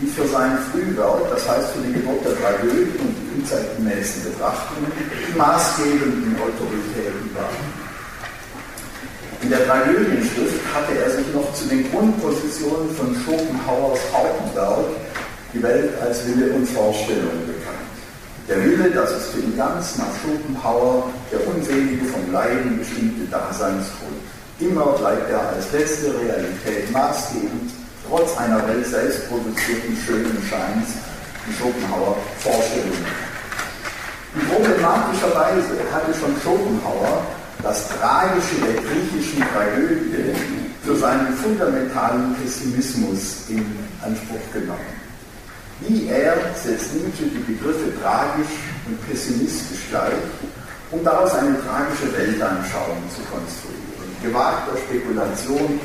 [0.00, 4.92] die für sein Frühwerk, das heißt für die Geburt der Tragödie und die unzeitgemäßen Betrachtungen,
[4.94, 7.77] die maßgebenden Autoritäten waren.
[9.48, 14.92] In der Tragödienschrift hatte er sich noch zu den Grundpositionen von Schopenhauers Hauptwerk
[15.54, 17.88] Die Welt als Wille und Vorstellung bekannt.
[18.46, 24.20] Der Wille, das ist für ihn ganz nach Schopenhauer der unselige vom Leiden bestimmte Daseinsgrund.
[24.60, 27.72] Immer bleibt er als letzte Realität maßgebend
[28.06, 31.00] trotz einer Welt selbst produzierten schönen Scheins
[31.48, 33.06] die Schopenhauer Vorstellungen.
[34.34, 37.24] In problematischer Weise hatte schon Schopenhauer
[37.62, 40.34] das Tragische der griechischen Tragödie
[40.84, 43.64] für seinen fundamentalen Pessimismus in
[44.02, 44.98] Anspruch genommen.
[45.80, 48.54] Wie er setzt Nietzsche die Begriffe tragisch
[48.86, 50.12] und pessimistisch gleich,
[50.90, 54.10] um daraus eine tragische Weltanschauung zu konstruieren.
[54.22, 55.80] Gewagter Spekulation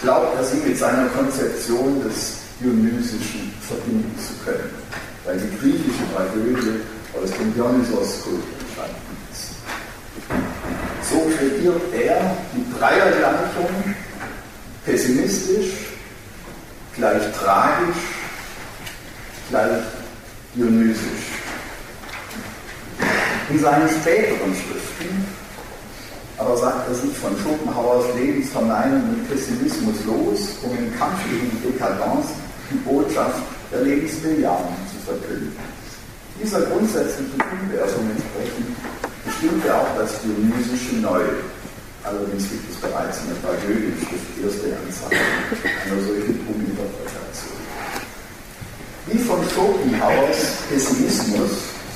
[0.00, 4.70] glaubt er sie mit seiner Konzeption des Dionysischen verbinden zu können,
[5.24, 6.80] weil die griechische Tragödie
[7.14, 9.27] aus dem Dionysos-Kult entstanden
[11.36, 13.94] kreiert er die Dreiergleichung
[14.84, 15.70] pessimistisch,
[16.96, 18.02] gleich tragisch,
[19.50, 19.82] gleich
[20.54, 21.26] dionysisch.
[23.50, 25.26] In seinen späteren Schriften
[26.38, 32.26] aber sagt er sich von Schopenhauers lebensverneinenden Pessimismus los, um im Kampf gegen die Dekadenz
[32.70, 35.56] die Botschaft der Lebensmilliarden zu verkünden.
[36.40, 38.76] Dieser grundsätzlichen Umwertung entsprechend
[39.38, 41.22] bestimmt er auch das Dionysische Neu.
[42.02, 47.58] Allerdings gibt es bereits in der Tragödienschrift erste Anzeichen einer solchen Uminterpretation.
[49.06, 51.50] Wie von Schopenhauers Pessimismus,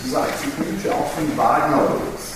[0.05, 2.33] so sagt sich Nietzsche auch von Wagner los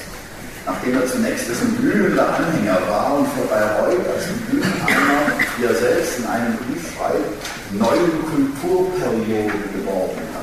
[0.67, 6.19] nachdem er zunächst dessen glühender Anhänger war und für Bayreuth als Bühnenheimer, wie er selbst
[6.19, 7.23] in einem Brief schreibt,
[7.71, 10.36] neuen Kulturperiode geworben hatte.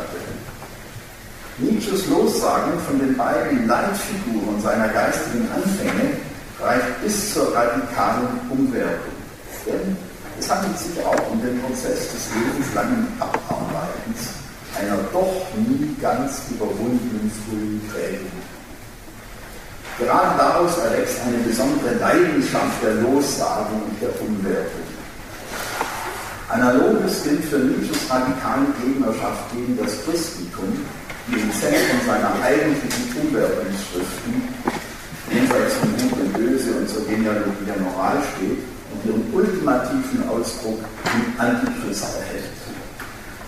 [1.58, 6.18] Nietzsches Lossagen von den beiden Leitfiguren seiner geistigen Anfänge
[6.60, 9.14] reicht bis zur radikalen Umwertung.
[9.68, 9.96] Denn
[10.40, 14.44] es handelt sich auch um den Prozess des lebenslangen Abarbeitens
[14.80, 18.32] einer doch nie ganz überwundenen frühen Prägung.
[20.00, 24.82] Gerade daraus erwächst eine besondere Leidenschaft der Lossagung und der Umwertung.
[26.50, 30.82] Analoges gilt für Nietzsches radikale Gegnerschaft gegen das Christentum,
[31.28, 34.34] die im Zentrum seiner eigentlichen Umwertungsschriften
[35.32, 38.60] jenseits von Gut und Böse und zur Genealogie der Moral steht
[38.92, 40.80] und ihren ultimativen Ausdruck
[41.16, 42.52] im Antichrist erhält.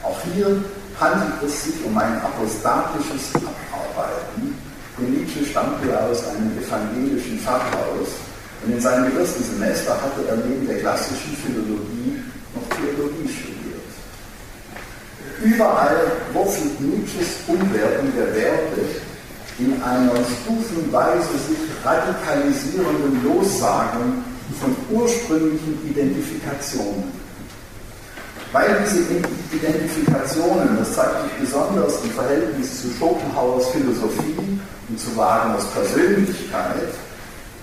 [0.03, 0.63] Auch hier
[0.99, 4.55] handelt es sich um ein apostatisches Abarbeiten,
[4.97, 8.15] denn Nietzsche stammte aus einem evangelischen Pfarrhaus
[8.63, 12.23] und in seinem ersten Semester hatte er neben der klassischen Philologie
[12.55, 13.54] noch Theologie studiert.
[15.43, 18.81] Überall wurzelt Nietzsches Umwertung der Werte
[19.59, 24.23] in einer stufenweise sich radikalisierenden Lossagung
[24.59, 27.25] von ursprünglichen Identifikationen.
[28.51, 29.01] Weil diese
[29.51, 36.93] Identifikationen, das zeigt sich besonders im Verhältnis zu Schopenhauers Philosophie und zu Wagners Persönlichkeit,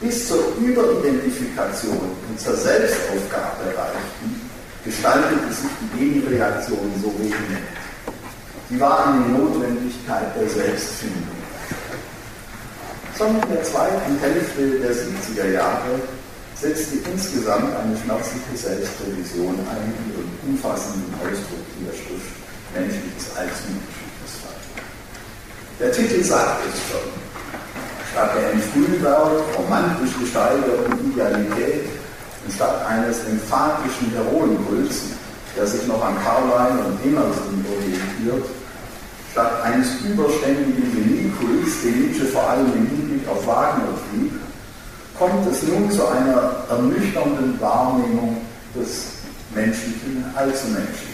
[0.01, 4.32] bis zur Überidentifikation und zur Selbstaufgabe reichten,
[4.85, 7.67] gestaltete sich die Gegenreaktion so vehement.
[8.69, 11.37] Sie war eine Notwendigkeit der Selbstfindung.
[13.17, 16.01] Schon in der zweiten Hälfte der 70er Jahre
[16.55, 22.33] setzte insgesamt eine schmerzliche Selbstrevision ein, die ihren umfassenden Ausdruck in der Schrift
[22.75, 24.03] Menschliches als Menschliches.
[25.79, 27.11] Der Titel sagt es schon.
[28.13, 31.85] Statt der im Frühwerk romantisch gesteigerten Idealität
[32.51, 35.03] statt eines emphatischen Heroenkults,
[35.57, 38.49] der sich noch an Carlyle und Emerson orientiert,
[39.31, 44.33] statt eines überständigen Geniekults, den Nietzsche vor allem im Hinblick auf Wagner trieb,
[45.19, 48.39] kommt es nun zu einer ernüchternden Wahrnehmung
[48.75, 49.23] des
[49.55, 51.13] Menschlichen als Menschlichen.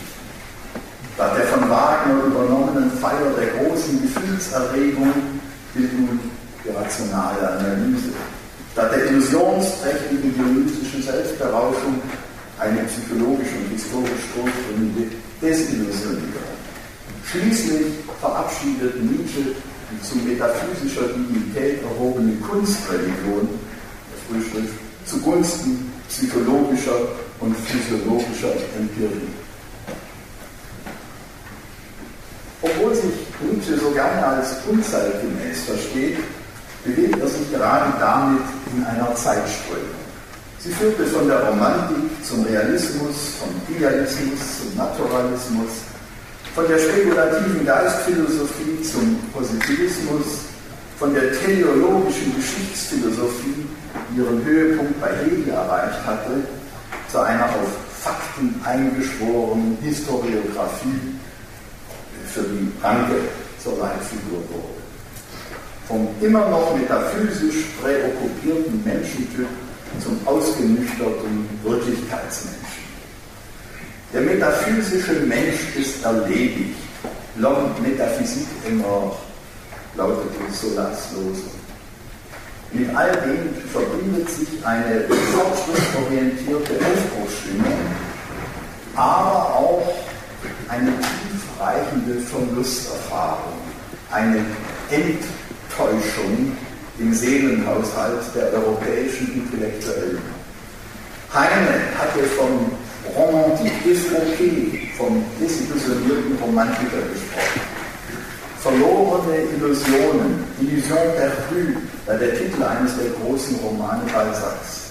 [1.14, 5.12] Statt der von Wagner übernommenen Feier der großen Gefühlserregung
[5.74, 6.20] gilt nun
[6.64, 8.12] die rationale Analyse
[8.78, 12.00] Statt der illusionsträchtigen dionysischen Selbstberauschung
[12.60, 16.54] eine psychologische und historisch durchdringende Desillusionierung.
[17.26, 17.86] Schließlich
[18.20, 19.56] verabschiedet Nietzsche
[19.90, 24.74] die zu metaphysischer Dignität erhobene Kunstreligion der Frühschrift
[25.06, 27.00] zugunsten psychologischer
[27.40, 29.34] und physiologischer Empirie.
[32.62, 36.18] Obwohl sich Nietzsche so gerne als unzeitgemäß versteht,
[36.88, 38.42] bewegt er sich gerade damit
[38.74, 39.98] in einer Zeitströmung.
[40.58, 45.84] Sie führte von der Romantik zum Realismus, vom Idealismus zum Naturalismus,
[46.54, 50.48] von der spekulativen Geistphilosophie zum Positivismus,
[50.98, 53.66] von der teleologischen Geschichtsphilosophie,
[54.10, 56.42] die ihren Höhepunkt bei Hegel erreicht hatte,
[57.08, 57.70] zu einer auf
[58.02, 61.14] Fakten eingeschworenen Historiographie,
[62.32, 63.14] für die Ranke
[63.62, 64.77] zur Leitfigur wurde
[65.88, 69.48] vom immer noch metaphysisch präokkupierten Menschentyp
[70.02, 72.58] zum ausgenüchterten Wirklichkeitsmenschen.
[74.12, 76.76] Der metaphysische Mensch ist erledigt.
[77.38, 79.16] L'homme métaphysique est mort,
[79.96, 81.44] lautete Solas Lose.
[82.72, 87.78] Mit all dem verbindet sich eine fortschrittsorientierte Aufbruchsstimmung,
[88.94, 89.94] aber auch
[90.68, 93.54] eine tiefreichende Verlusterfahrung,
[94.10, 94.44] eine
[94.90, 95.22] Ent
[95.78, 96.52] Täuschung
[96.98, 100.18] im Seelenhaushalt der europäischen Intellektuellen.
[101.32, 102.72] Heine hatte vom
[103.14, 107.60] Romantique défroqué, vom desillusionierten Romantiker gesprochen.
[108.60, 114.90] Verlorene Illusionen, Illusion perdue, war der Titel eines der großen Romane Balzacs.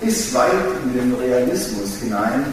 [0.00, 0.50] Bis weit
[0.84, 2.46] in den Realismus hinein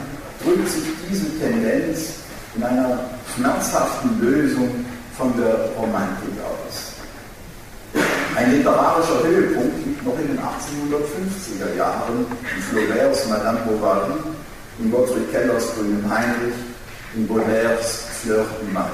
[0.44, 2.16] drückt sich diese Tendenz
[2.58, 3.00] in einer
[3.34, 4.70] schmerzhaften Lösung
[5.18, 6.87] von der Romantik aus.
[8.38, 12.24] Ein literarischer Höhepunkt liegt noch in den 1850er Jahren
[12.56, 14.14] in Flauberts Madame Bovary,
[14.78, 16.54] in Gottfried Kellers Grünen Heinrich,
[17.16, 18.92] in Baudelaires Fleur du Mal.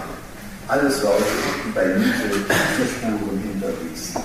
[0.70, 1.26] Alles Leute,
[1.66, 4.22] die bei Nietzsche die Spuren hinterließen.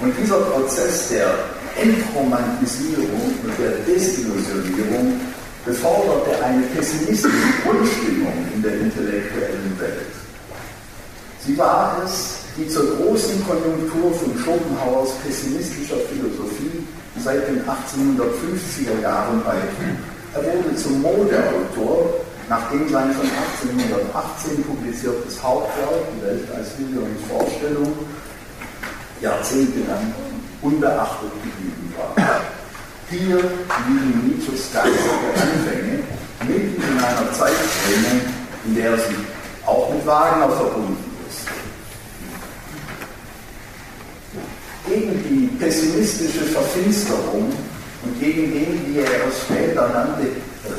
[0.00, 1.34] Und dieser Prozess der
[1.80, 3.06] Entromantisierung
[3.44, 5.20] und der Desillusionierung
[5.64, 10.10] beforderte eine pessimistische Grundstimmung in der intellektuellen Welt.
[11.46, 16.84] Sie war es, die zur großen Konjunktur von Schopenhauers pessimistischer Philosophie
[17.22, 19.96] seit den 1850er Jahren beitrug.
[20.34, 22.14] Er wurde zum Modeautor,
[22.48, 23.28] nachdem sein schon
[23.64, 27.92] 1818 publiziertes Hauptwerk, Die Welt als Wille und Vorstellung,
[29.20, 30.12] jahrzehntelang
[30.62, 32.40] unbeachtet geblieben war.
[33.10, 36.02] Hier liegen Nietzsches geistige Anfänge
[36.48, 38.20] mitten in einer Zeitströmung,
[38.64, 39.16] in der sie
[39.66, 40.96] auch mit Wagner verbunden
[41.28, 41.46] ist.
[44.86, 47.52] Gegen die pessimistische Verfinsterung
[48.04, 50.26] und gegen den, wie er es später nannte,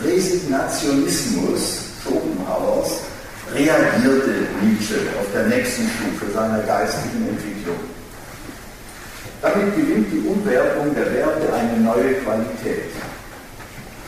[0.04, 3.00] Resignationismus Schopenhauers,
[3.54, 7.78] reagierte Nietzsche auf der nächsten Stufe seiner geistigen Entwicklung.
[9.42, 12.92] Damit gewinnt die Umwertung der Werte eine neue Qualität.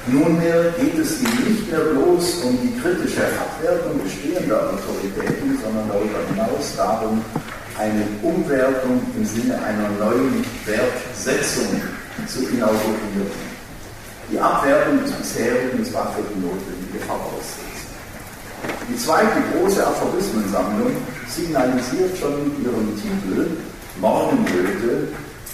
[0.08, 6.20] Nunmehr geht es ihm nicht mehr bloß um die kritische Abwertung bestehender Autoritäten, sondern darüber
[6.30, 7.22] hinaus darum,
[7.78, 11.82] eine Umwertung im Sinne einer neuen Wertsetzung
[12.28, 13.56] zu inaugurieren.
[14.32, 17.66] Die Abwertung des bisherigen ist war für die notwendige Voraussetzung.
[18.90, 20.92] Die zweite große Aphorismensammlung
[21.28, 23.58] signalisiert schon mit ihrem Titel
[24.00, 25.10] Morgenröte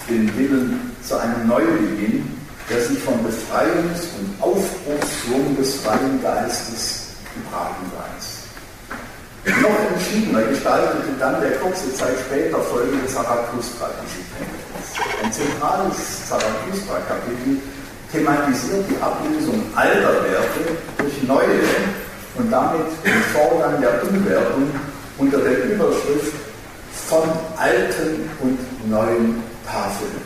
[0.10, 2.42] den Willen zu einem Neubeginn
[2.72, 8.31] der sich vom Befreiungs- und Aufbruchsschwung des freien Geistes getragen weiß.
[9.44, 14.94] Noch entschiedener gestaltete dann der kurze Zeit später folgende Zarathustra diese Tendenz.
[15.24, 17.58] Ein zentrales Zarathustra-Kapitel
[18.12, 21.60] thematisiert die Ablösung alter Werte durch neue
[22.36, 24.70] und damit den Vorgang der Umwertung
[25.18, 26.34] unter der Überschrift
[27.08, 27.24] von
[27.58, 30.22] alten und neuen Tafeln.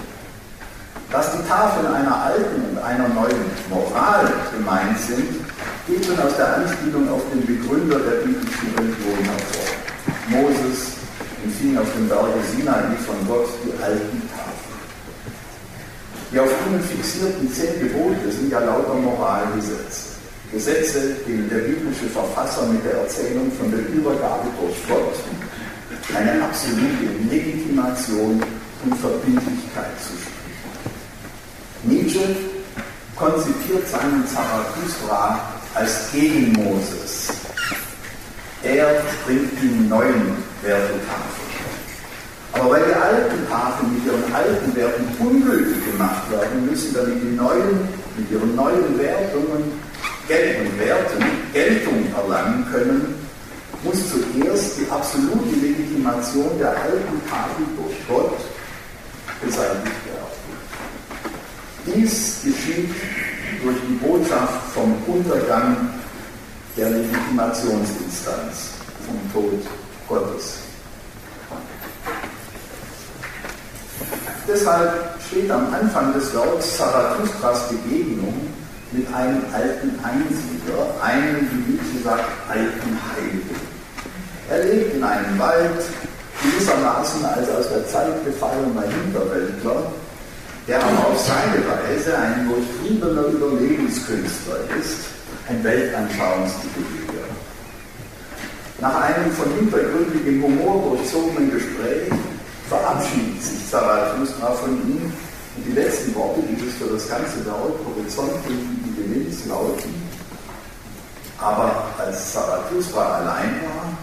[1.09, 5.44] Dass die Tafeln einer alten und einer neuen Moral gemeint sind,
[5.87, 9.69] geht schon aus der Anspielung auf den Begründer der biblischen Religion hervor.
[10.29, 10.97] Moses
[11.43, 14.81] empfing auf dem Berge Sinai von Gott die alten Tafeln.
[16.31, 20.15] Die auf ihnen fixierten zehn Gebote sind ja lauter Moralgesetze.
[20.51, 25.15] Gesetze, denen der biblische Verfasser mit der Erzählung von der Übergabe durch Gott
[26.15, 28.41] eine absolute Legitimation
[28.83, 30.35] und Verbindlichkeit zuspricht.
[31.83, 32.35] Nietzsche
[33.15, 37.29] konzipiert seinen Zarathustra als gegen Moses.
[38.63, 41.45] Er bringt die neuen Wertetafeln.
[42.53, 47.35] Aber weil die alten Tafeln mit ihren alten Werten ungültig gemacht werden müssen, damit die
[47.35, 49.63] neuen mit ihren neuen Wertungen
[50.27, 53.15] Geld und Werten Geltung erlangen können,
[53.83, 58.37] muss zuerst die absolute Legitimation der alten Tafel durch Gott
[59.43, 60.25] beseitigt werden.
[61.85, 62.89] Dies geschieht
[63.63, 65.89] durch die Botschaft vom Untergang
[66.77, 68.71] der Legitimationsinstanz,
[69.05, 69.61] vom Tod
[70.07, 70.59] Gottes.
[74.47, 78.33] Deshalb steht am Anfang des Werks Zarathustras Begegnung
[78.91, 83.55] mit einem alten Einsiedler, einem, wie Nietzsche sagt, alten Heiligen.
[84.49, 85.83] Er lebt in einem Wald,
[86.43, 89.91] gewissermaßen als aus der Zeit gefallener Hinterwäldler,
[90.67, 95.05] der aber auf seine Weise ein durchtriebener Überlebenskünstler ist,
[95.47, 97.25] ein Weltanschauungsideologe.
[98.79, 102.09] Nach einem von hintergründigem Humor durchzogenen Gespräch
[102.67, 105.13] verabschiedet sich Zarathustra von ihm
[105.55, 109.93] und die letzten Worte dieses für das ganze Werk Horizont die Gewinns lauten,
[111.39, 113.93] aber als Zarathustra allein war,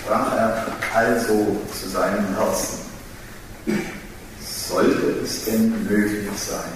[0.00, 2.85] sprach er also zu seinem Herzen
[4.68, 6.72] sollte es denn möglich sein.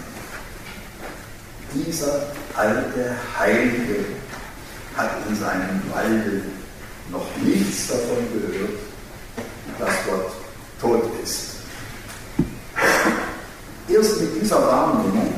[1.74, 2.22] Dieser
[2.56, 4.04] alte Heilige
[4.96, 6.42] hat in seinem Walde
[7.10, 8.78] noch nichts davon gehört,
[9.78, 10.32] dass Gott
[10.80, 11.50] tot ist.
[13.88, 15.34] Erst mit dieser Wahrnehmung,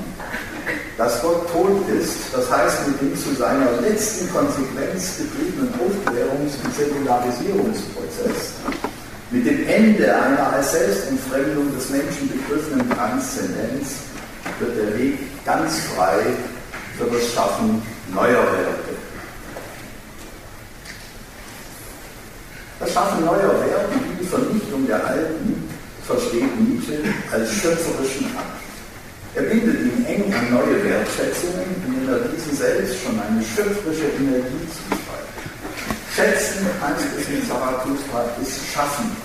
[0.98, 6.74] dass Gott tot ist, das heißt mit dem zu seiner letzten Konsequenz getriebenen Aufklärungs- und
[6.76, 8.52] Säkularisierungsprozess,
[9.32, 14.02] mit dem Ende einer als Selbstentfremdung des Menschen begriffenen Transzendenz
[14.60, 16.18] wird der Weg ganz frei
[16.98, 17.82] für das Schaffen
[18.14, 18.92] neuer Werte.
[22.78, 25.68] Das Schaffen neuer Werte wie die Vernichtung der alten
[26.04, 26.98] versteht Nietzsche
[27.32, 28.60] als schöpferischen Akt.
[29.34, 34.68] Er bindet ihn eng an neue Wertschätzungen, indem er diesen selbst schon eine schöpferische Energie
[34.68, 35.01] zuschreibt.
[36.14, 37.42] Schätzen, heißt es in
[38.42, 39.16] ist Schaffen.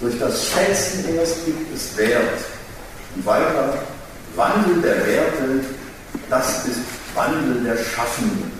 [0.00, 2.40] Durch das Schätzen erst gibt es Wert.
[3.16, 3.78] Und weiter,
[4.36, 5.64] Wandel der Werte,
[6.28, 6.80] das ist
[7.14, 8.52] Wandel der Schaffenden.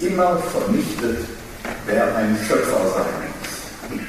[0.00, 1.24] Immer vernichtet,
[1.86, 3.04] wer ein Schöpfer sein
[3.90, 4.00] muss.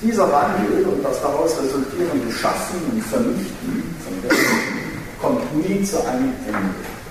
[0.00, 4.82] Dieser Wandel und das daraus resultierende Schaffen und Vernichten von Werten
[5.20, 7.01] kommt nie zu einem Ende.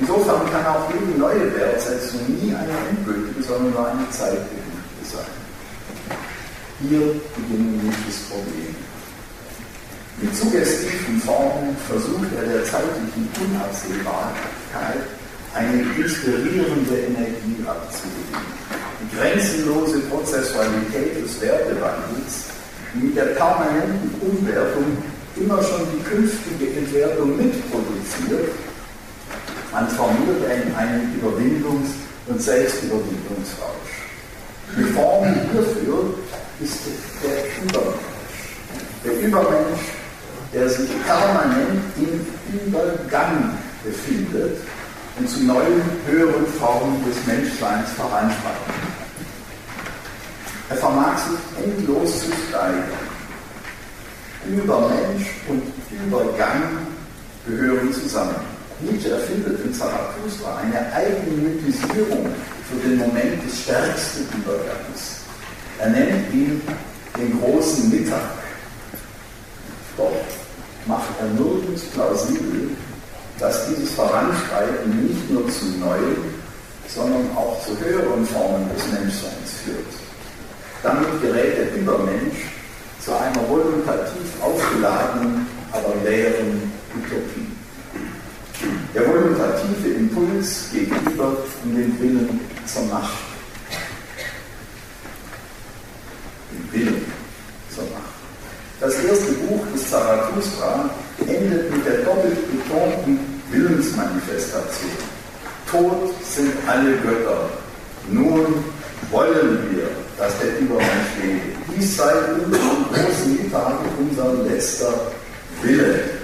[0.00, 6.16] Insofern kann auch jede neue Wertsetzung nie eine endgültige, sondern nur eine zeitbedingte sein.
[6.88, 8.74] Hier beginnen Nietzsches Probleme.
[10.22, 15.04] Mit suggestiven Formen versucht er der zeitlichen Unabsehbarkeit
[15.54, 18.60] eine inspirierende Energie abzugewinnen.
[19.00, 22.48] Die grenzenlose Prozessualität des Wertewandels,
[22.94, 24.96] die mit der permanenten Umwertung
[25.36, 28.48] immer schon die künftige Entwertung mitproduziert,
[29.70, 31.94] transformiert er in einen Überwindungs-
[32.26, 33.90] und Selbstüberwindungsrausch.
[34.76, 36.14] Die Form hierfür
[36.60, 36.78] ist
[37.22, 38.00] der Übermensch.
[39.04, 39.80] Der Übermensch,
[40.52, 42.26] der sich permanent im
[42.66, 44.58] Übergang befindet
[45.18, 48.74] und zu neuen, höheren Formen des Menschseins voranschreitet.
[50.68, 52.84] Er vermag sich endlos zu steigern.
[54.46, 56.62] Übermensch und Übergang
[57.46, 58.59] gehören zusammen.
[58.82, 62.26] Nietzsche erfindet in Zarathustra eine Eigenmythisierung
[62.68, 65.20] für den Moment des stärksten Übergangs.
[65.78, 66.62] Er nennt ihn
[67.16, 68.30] den großen Mittag.
[69.96, 70.12] Doch
[70.86, 72.70] macht er nirgends plausibel,
[73.38, 76.40] dass dieses Voranschreiten nicht nur zu neuen,
[76.88, 79.92] sondern auch zu höheren Formen des Menschseins führt.
[80.82, 82.50] Damit gerät der Übermensch
[83.04, 87.49] zu einer voluntativ aufgeladenen, aber leeren Utopie.
[88.94, 93.18] Der voluntative Impuls gegenüber den Willen zur Macht.
[96.52, 97.04] Den Willen
[97.74, 98.12] zur Macht.
[98.80, 100.90] Das erste Buch des Zarathustra
[101.26, 103.18] endet mit der doppelt betonten
[103.50, 104.90] Willensmanifestation.
[105.70, 107.48] Tot sind alle Götter.
[108.10, 108.64] Nun
[109.10, 109.88] wollen wir,
[110.18, 111.40] dass der Übermensch lebe.
[111.76, 115.12] Dies sei unserem großen Mittag unser letzter
[115.62, 116.20] Wille.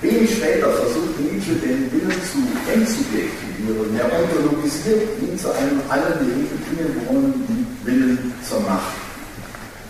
[0.00, 2.38] Wenig später versucht Nietzsche den Willen zu
[2.70, 3.98] entsubjektivieren.
[3.98, 6.22] Er ontologisiert ihn zu einem allen
[6.70, 8.94] innewohnenden Willen zur Macht.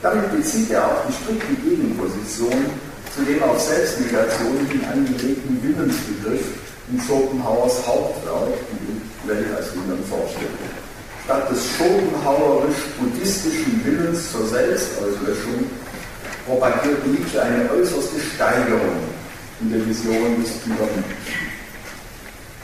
[0.00, 2.72] Damit bezieht er auch die strikte Gegenposition
[3.14, 6.56] zu dem auf Selbstnegation hin angelegten Willensbegriff
[6.90, 10.48] in Schopenhauers Hauptwerk, die Welt als Willen vorstellt.
[11.24, 15.68] Statt des schopenhauerisch-buddhistischen Willens zur Selbstauslöschung
[16.46, 19.17] propagiert Nietzsche eine äußerste Steigerung
[19.60, 21.04] in der Vision des Übermenschen.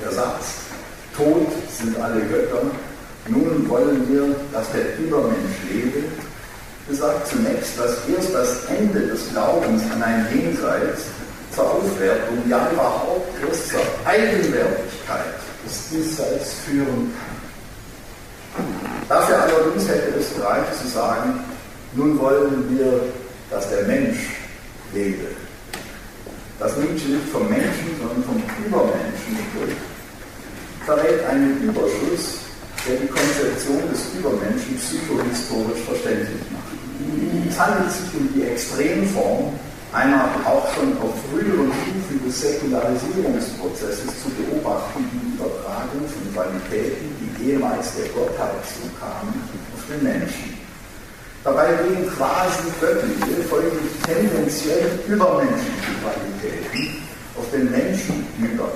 [0.02, 0.46] Der Satz,
[1.16, 2.62] tot sind alle Götter,
[3.28, 6.04] nun wollen wir, dass der Übermensch lebe,
[6.88, 11.04] besagt zunächst, dass erst das Ende des Glaubens an ein Jenseits
[11.54, 15.34] zur Aufwertung, ja überhaupt erst zur Eigenwertigkeit
[15.64, 17.34] des Diesseits führen kann.
[19.08, 21.40] Dafür allerdings hätte es gereicht zu sagen,
[21.94, 23.00] nun wollen wir,
[23.50, 24.18] dass der Mensch
[24.92, 25.43] lebe.
[26.58, 29.82] Dass Nietzsche nicht vom Menschen, sondern vom Übermenschen spricht,
[30.86, 32.38] verrät einen Überschuss,
[32.86, 36.74] der die Konzeption des Übermenschen psychohistorisch verständlich macht.
[37.48, 39.52] Es handelt sich um die Extremform
[39.94, 47.94] einer auch schon auf früheren Stufen des Säkularisierungsprozesses zu beobachtenden Übertragung von Qualitäten, die ehemals
[47.94, 49.34] der Gottheit zukamen,
[49.74, 50.53] auf den Menschen.
[51.44, 57.02] Dabei gehen quasi göttliche, folglich tendenziell übermenschliche Qualitäten
[57.36, 58.70] auf den Menschen über.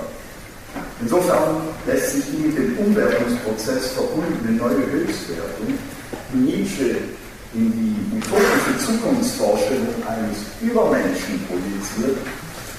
[1.01, 5.73] Insofern lässt sich die mit dem Umwertungsprozess verbundene neue Höchstwertung,
[6.31, 6.97] die Nietzsche
[7.55, 12.19] in die utopische Zukunftsvorstellung eines Übermenschen projiziert,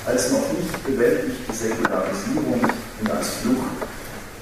[0.06, 2.60] als noch nicht bewältigte Säkularisierung
[3.00, 3.90] und als Flucht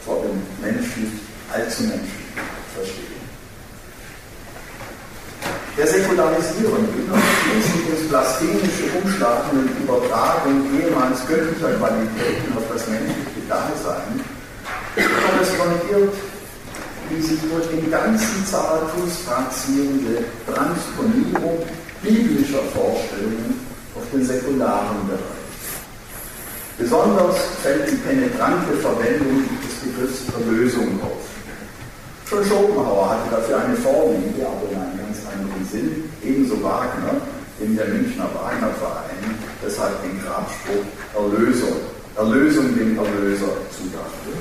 [0.05, 1.19] vor dem Menschen,
[1.51, 2.29] allzu Menschen
[2.75, 3.08] verstehen.
[5.79, 5.87] Der
[7.47, 14.19] schließlich ins blasphemische Umschlagen und Übertragung ehemals göttlicher Qualitäten auf das menschliche Dasein
[14.97, 16.15] korrespondiert
[17.11, 21.65] die sich durch den ganzen Zarathustra ziehende Transponierung
[22.03, 23.61] biblischer Vorstellungen
[23.95, 25.23] auf den säkularen Bereich.
[26.77, 31.27] Besonders fällt die penetrante Verwendung des Begriffs Erlösung auf.
[32.29, 36.05] Schon Schopenhauer hatte dafür eine Vorliebe, aber in einem ganz anderen Sinn.
[36.23, 36.57] Ebenso
[37.69, 41.77] Wagner, dem der Münchner Wagnerverein deshalb den Grabspruch Erlösung,
[42.17, 44.33] Erlösung dem Erlöser zudachte.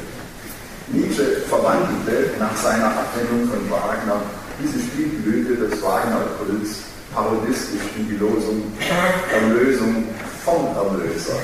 [0.90, 4.22] Nietzsche verwandelte nach seiner Abwendung von Wagner
[4.62, 6.80] diese Spielblüte des Wagner-Kults
[7.14, 8.72] parodistisch in die Losung
[9.34, 10.06] Erlösung
[10.46, 11.38] vom Erlöser.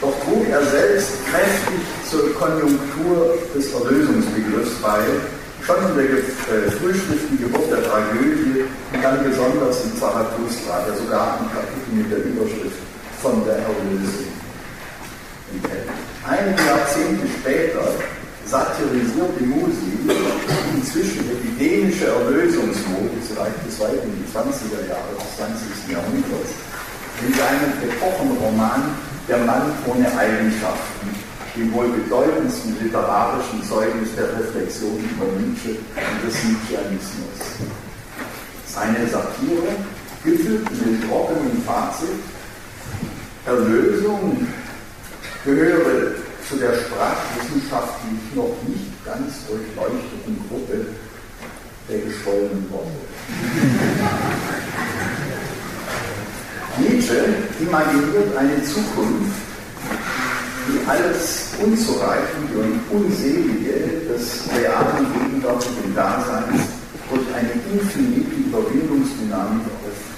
[0.00, 5.00] Doch trug er selbst kräftig zur Konjunktur des Erlösungsbegriffs bei,
[5.66, 11.48] schon der äh, frühschriftlichen Geburt der Tragödie und dann besonders in Zarathustra, der sogar ein
[11.48, 12.84] Kapitel mit der Überschrift
[13.22, 14.28] von der Erlösung
[15.52, 15.88] enthält.
[16.28, 17.96] Einige Jahrzehnte später
[18.44, 20.04] satirisiert die Musi
[20.74, 25.96] inzwischen epidemische Erlösungsmode, sie reicht bis weit in die 20er Jahre des 20.
[25.96, 26.52] Jahrhunderts,
[27.24, 28.82] in seinem Epochenroman
[29.26, 31.08] Der Mann ohne Eigenschaften,
[31.56, 37.38] dem wohl bedeutendsten literarischen Zeugnis der Reflexion über Nietzsche und des Nietzscheanismus.
[38.66, 39.76] Seine Satire
[40.24, 42.08] gefüllt mit dem trockenen Fazit,
[43.46, 44.46] Erlösung
[45.44, 46.14] gehöre
[46.48, 50.86] zu der sprachwissenschaftlich noch nicht ganz durchleuchteten Gruppe
[51.88, 52.90] der geschwollenen Worte.
[56.78, 57.24] Nietzsche
[57.60, 59.36] imaginiert eine Zukunft,
[60.66, 66.62] die alles Unzureichende und Unselige des realen gegenwärtigen Daseins
[67.10, 70.14] durch eine infinite Überwindungsdynamik aufbricht.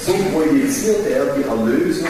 [0.00, 2.08] So projiziert er die Erlösung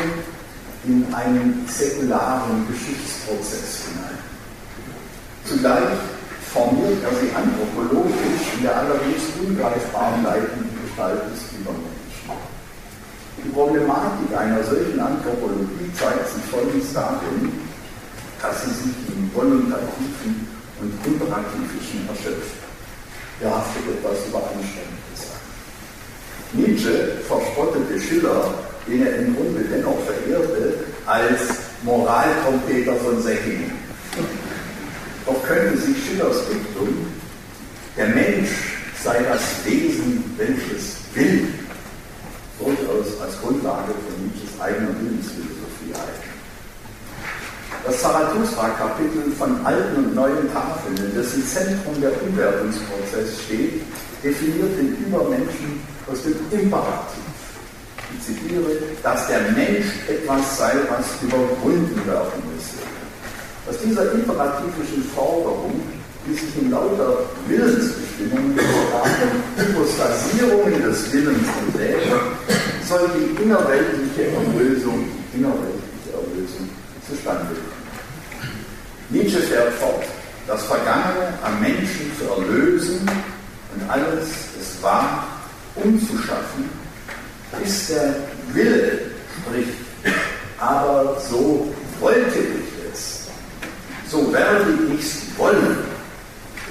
[0.85, 4.19] in einen säkularen Geschichtsprozess hinein.
[5.45, 5.99] Zugleich
[6.53, 11.98] formiert er sie anthropologisch in der allerdings ungreifbaren leitenden Gestalt des Übermenschen.
[13.45, 17.53] Die Problematik einer solchen Anthropologie zeigt sich folgendes darin,
[18.41, 20.47] dass sie sich im Voluntativen
[20.81, 22.59] und Imperativischen erschöpft.
[23.41, 25.47] Er haftet etwas übereinstimmend gesagt.
[26.53, 28.55] Nietzsche verspottete Schiller
[28.89, 30.75] den er im Grunde dennoch verehrte,
[31.07, 31.41] als
[31.83, 33.73] Moraltrompeter von Säckingen.
[35.27, 37.07] Doch könnte sich Schillers Diktum,
[37.97, 38.49] der Mensch
[39.03, 41.49] sei das Wesen, welches will,
[43.29, 46.33] als Grundlage von Nietzsches eigener Lebensphilosophie halten.
[47.85, 53.85] Das Zarathustra-Kapitel von alten und neuen Tafeln, das im Zentrum der Umwertungsprozess steht,
[54.25, 57.29] definiert den Übermenschen aus dem Imperativ
[58.17, 58.65] ich zitiere,
[59.03, 62.81] dass der Mensch etwas sei, was überwunden werden müsse.
[63.69, 65.83] Aus dieser imperativischen Forderung,
[66.27, 72.09] die sich in lauter Willensbestimmungen und Hypostasierungen des Willens entlädt,
[72.89, 76.69] soll die innerweltliche Erlösung, innerweltliche Erlösung
[77.07, 77.79] zustande kommen.
[79.11, 80.05] Nietzsche fährt fort,
[80.47, 83.01] das Vergangene am Menschen zu erlösen
[83.75, 84.29] und alles,
[84.59, 85.27] es war,
[85.75, 86.65] umzuschaffen,
[87.63, 88.15] ist der
[88.53, 89.01] Wille
[89.41, 89.69] spricht.
[90.59, 93.29] Aber so wollte ich es.
[94.11, 95.79] So werde ich es wollen.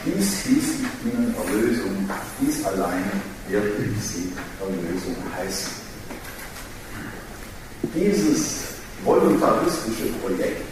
[0.06, 0.66] Dies hieß
[1.06, 2.10] ihnen Erlösung.
[2.42, 3.04] Dies allein
[3.50, 5.87] ich sie Erlösung heißen.
[7.84, 10.66] Dieses voluntaristische Projekt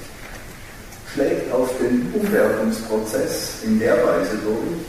[1.14, 4.82] schlägt auf den Umwertungsprozess in der Weise durch,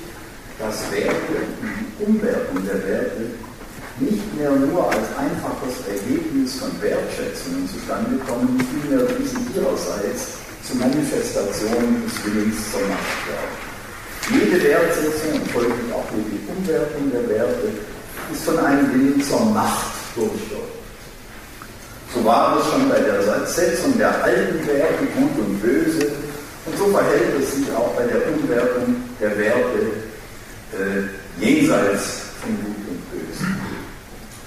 [0.59, 3.27] dass Werte und die Umwertung der Werte
[4.01, 12.03] nicht mehr nur als einfaches Ergebnis von Wertschätzungen zustande kommen, vielmehr diese ihrerseits zu Manifestationen
[12.05, 13.57] des Willens zur Macht werden.
[14.29, 17.69] Jede Wertsetzung und folglich auch die Umwertung der Werte
[18.33, 20.76] ist von einem Willen zur Macht durchdrückt.
[22.17, 26.07] So war es schon bei der Setzung der alten Werte, gut und böse,
[26.65, 29.79] und so verhält es sich auch bei der Umwertung der Werte
[30.73, 33.45] äh, jenseits von Gut und Böse.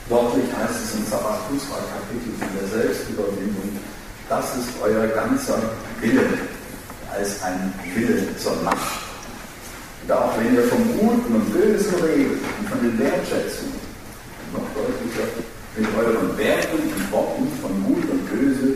[0.09, 3.77] Wörtlich heißt es im Zarathustra Kapitel von der Selbstüberwindung,
[4.27, 5.61] das ist euer ganzer
[6.01, 6.25] Wille
[7.13, 8.99] als ein Wille zur Macht.
[10.03, 13.79] Und auch wenn ihr vom Guten und Bösen redet und von den Wertschätzungen,
[14.53, 15.29] noch deutlicher,
[15.79, 18.75] mit euren Werten und Worten von Gut und Böse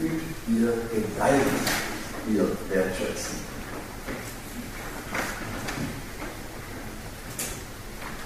[0.00, 1.40] übt ihr Gewalt,
[2.28, 3.36] ihr Wertschätzen.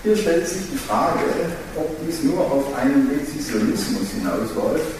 [0.02, 1.20] Hier stellt sich die Frage,
[1.74, 4.94] ob dies nur auf einen Dezisionismus hinausläuft,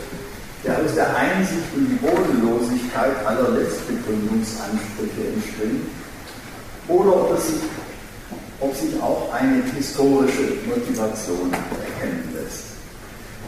[0.64, 5.86] der aus der Einsicht und die Bodenlosigkeit aller Letztbegründungsansprüche entspringt,
[6.88, 7.62] oder ob, es sich,
[8.60, 12.25] ob sich auch eine historische Motivation erkennen lässt.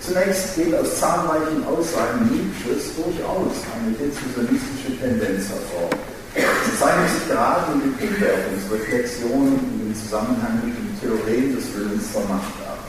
[0.09, 5.93] Zunächst geht aus zahlreichen Aussagen Nietzsches durchaus eine dezisionistische Tendenz hervor.
[6.33, 12.25] Sie zeigen sich gerade in den Umwertungsreflexionen in Zusammenhang mit den Theorien des Willens zur
[12.25, 12.81] Macht ab.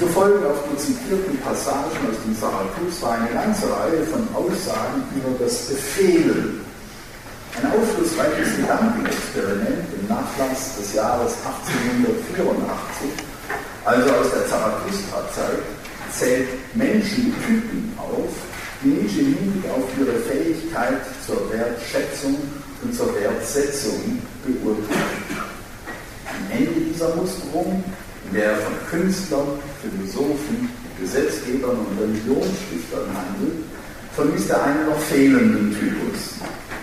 [0.00, 5.36] So folgen auf die zitierten Passagen aus dem Zarathustra eine ganze Reihe von Aussagen über
[5.36, 6.64] das Befehlen.
[7.60, 13.12] Ein aufschlussreiches Gedankenexperiment im Nachlass des Jahres 1884,
[13.84, 15.75] also aus der Zarathustra-Zeit,
[16.12, 18.30] zählt Menschentypen auf,
[18.82, 22.36] die Nietzsche im Hinblick auf ihre Fähigkeit zur Wertschätzung
[22.82, 25.46] und zur Wertsetzung beurteilt.
[26.26, 27.82] Am Ende dieser Musterung,
[28.26, 30.68] in der er von Künstlern, Philosophen,
[31.00, 33.64] Gesetzgebern und Religionsstiftern handelt,
[34.14, 36.36] vermisst er einen noch fehlenden Typus.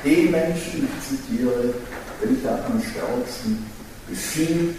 [0.04, 1.74] Den Menschen, ich zitiere,
[2.22, 3.66] welcher am stärksten
[4.08, 4.76] befiehlt,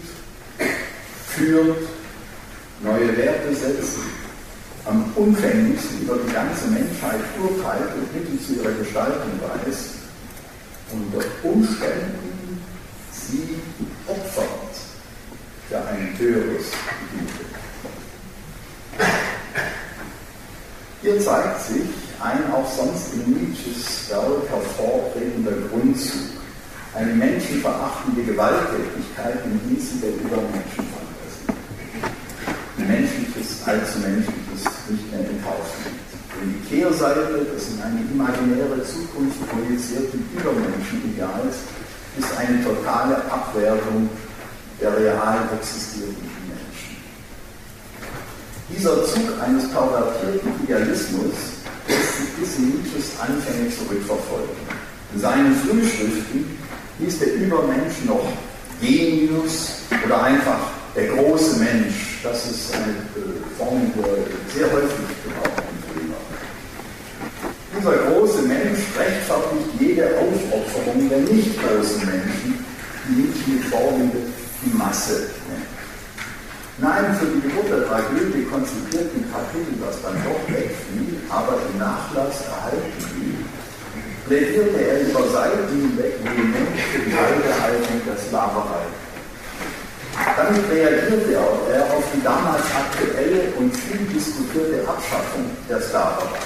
[1.28, 1.88] führt,
[2.82, 3.98] neue Werte setzt,
[4.86, 9.94] am unfänglichsten über die ganze Menschheit urteilt und Mittel zu ihrer Gestaltung weiß,
[10.92, 12.60] unter Umständen
[13.12, 13.56] sie
[14.06, 14.76] opfert
[15.68, 16.66] für ein höheres
[17.12, 17.44] Gute.
[21.00, 21.82] Hier zeigt sich
[22.20, 26.20] ein auch sonst in Nietzsches Werk hervortretender Grundzug,
[26.94, 30.94] eine menschenverachtende Gewalttätigkeit im Dienste der Übermenschenfantasie.
[32.78, 36.04] Menschliches, allzu Menschliches nicht mehr enthalten.
[36.40, 41.56] Denn die Kehrseite des in eine imaginäre Zukunft projizierten Übermenschenideals
[42.18, 44.08] ist eine totale Abwertung
[44.80, 46.96] der real existierenden Menschen.
[48.68, 51.34] Dieser Zug eines pervertierten Idealismus
[51.86, 54.56] lässt sich bis in Nietzsches Anfänge zurückverfolgen.
[55.14, 56.58] In seinen Frühschriften
[56.98, 58.26] hieß der Übermensch noch
[58.80, 59.74] Genius
[60.04, 60.58] oder einfach
[60.96, 62.13] der große Mensch.
[62.24, 62.88] Das ist eine
[63.20, 65.60] äh, Form, die sehr häufig gebraucht
[65.92, 66.16] wird.
[67.76, 72.64] Dieser große Mensch rechtfertigt jede Aufopferung der nicht großen Menschen,
[73.04, 74.24] die nicht mit Vorliebe
[74.64, 75.28] die Masse.
[76.78, 82.40] Nein, für die Geburt der Tragödie konzipierten Kapitel, das dann doch wegfiel, aber im Nachlass
[82.48, 83.44] erhalten blieb,
[84.26, 89.03] plädierte er über Seiten hinweg vehement für die Haltehaltung der Sklaverei.
[90.36, 96.38] Damit reagierte er auf die damals aktuelle und viel diskutierte Abschaffung der Sklaverei.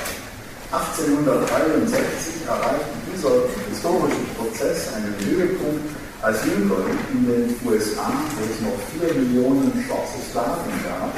[0.71, 5.89] 1863 erreichte dieser historische Prozess einen Höhepunkt,
[6.21, 11.15] als Lincoln in den USA, wo es noch vier Millionen schwarze Sklaven gab,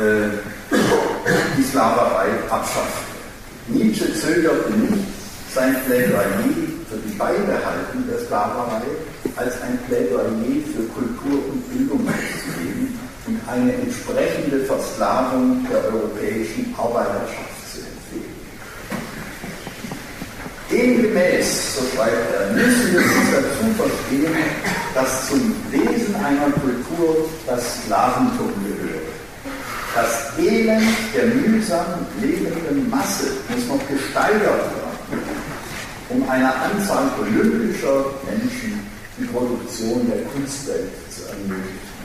[0.00, 0.30] äh,
[1.58, 3.16] die Sklaverei abschaffte.
[3.68, 5.04] Nietzsche zögerte nicht,
[5.52, 6.22] sein Plädoyer
[6.88, 8.82] für die Beibehaltung der Sklaverei
[9.36, 10.30] als ein Plädoyer
[10.74, 18.34] für Kultur und Bildung auszugeben und eine entsprechende Versklavung der europäischen Arbeiterschaft zu empfehlen.
[20.70, 24.34] Demgemäß, so schreibt er, müssen wir uns dazu verstehen,
[24.94, 29.06] dass zum Wesen einer Kultur das Sklaventum gehört.
[29.94, 30.82] Das Elend
[31.14, 35.22] der mühsam lebenden Masse muss noch gesteigert werden,
[36.08, 38.85] um einer Anzahl olympischer Menschen
[39.18, 41.96] die Produktion der Kunstwelt zu ermöglichen.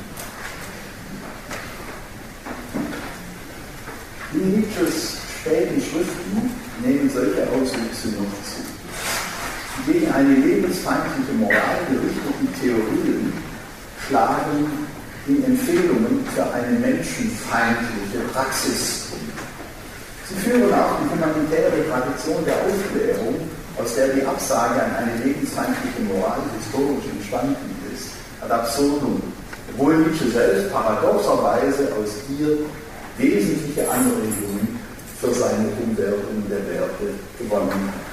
[4.34, 6.52] In Nietzsches späten Schriften
[6.86, 8.64] nehmen solche Auswüchse noch zu.
[9.86, 13.34] Die gegen eine lebensfeindliche Moral gerichteten Theorien
[14.08, 14.88] schlagen
[15.28, 19.08] in Empfehlungen für eine menschenfeindliche Praxis.
[20.30, 23.36] Sie führen auch die humanitäre Tradition der Aufklärung,
[23.78, 28.12] aus der die Absage an eine lebensfeindliche Moral historisch entstanden ist,
[28.42, 29.22] ad absurdum,
[29.74, 32.58] obwohl Nietzsche selbst paradoxerweise aus ihr
[33.18, 34.80] wesentliche Anregungen
[35.20, 38.12] für seine Umwertung der Werte gewonnen hat.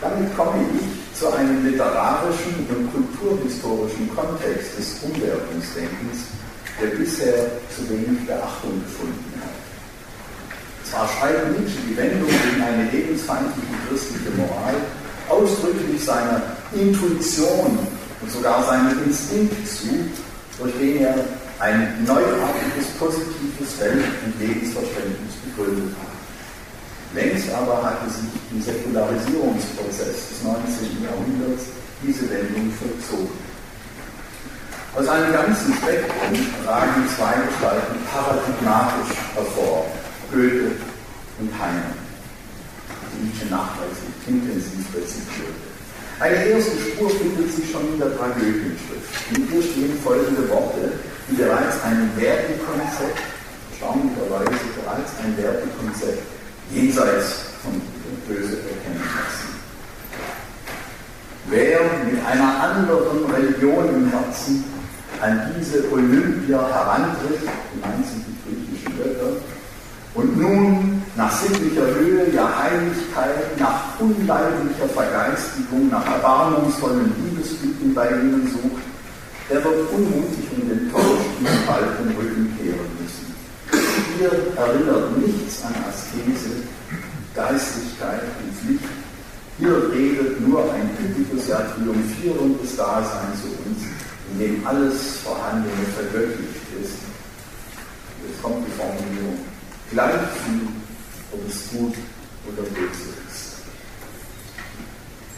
[0.00, 6.30] Damit komme ich zu einem literarischen und kulturhistorischen Kontext des Umwertungsdenkens,
[6.80, 9.57] der bisher zu wenig Beachtung gefunden hat.
[10.90, 14.74] Zwar schreibt Nietzsche die Wendung gegen eine lebensfeindliche christliche Moral
[15.28, 16.40] ausdrücklich seiner
[16.72, 17.78] Intuition
[18.20, 20.08] und sogar seinem Instinkt zu,
[20.58, 21.14] durch den er
[21.60, 26.08] ein neuartiges, positives Welt- und Lebensverständnis begründet hat.
[27.14, 31.04] Längst aber hatte sich im Säkularisierungsprozess des 19.
[31.04, 31.64] Jahrhunderts
[32.02, 33.36] diese Wendung vollzogen.
[34.96, 36.32] Aus einem ganzen Spektrum
[36.66, 39.86] ragen zwei Gestalten paradigmatisch hervor,
[40.30, 40.72] Goethe
[41.40, 41.94] und Heine,
[43.12, 45.68] die Nietzsche nachweislich intensiv rezitierte.
[46.20, 49.08] Eine erste Spur findet sich schon in der Tragödienschrift.
[49.34, 50.92] In ihr stehen folgende Worte,
[51.30, 53.22] die bereits ein Wertekonzept,
[53.70, 56.22] erstaunlicherweise bereits ein Wertekonzept
[56.70, 57.80] jenseits von
[58.26, 59.58] Böse erkennen lassen.
[61.48, 64.64] Wer mit einer anderen Religion im Herzen
[65.20, 67.40] an diese Olympia herantritt,
[67.72, 69.36] gemeint sind die griechischen Götter,
[70.18, 78.50] und nun nach sittlicher Höhe, ja Heiligkeit, nach unleiblicher Vergeistigung, nach erbarmungsvollen Liebesglücken bei ihnen
[78.50, 78.82] sucht,
[79.48, 83.32] der wird unmutig und enttäuscht in den kalten Rücken kehren müssen.
[84.18, 86.66] Hier erinnert nichts an Askese,
[87.34, 88.90] Geistlichkeit und Pflicht.
[89.58, 93.86] Hier redet nur ein typisches, ja triumphierendes Dasein zu uns,
[94.32, 96.98] in dem alles Vorhandene vergöttlicht ist.
[98.26, 99.38] Jetzt kommt die Formulierung.
[99.90, 100.68] Gleich viel,
[101.32, 101.94] ob es gut
[102.46, 103.56] oder böse ist.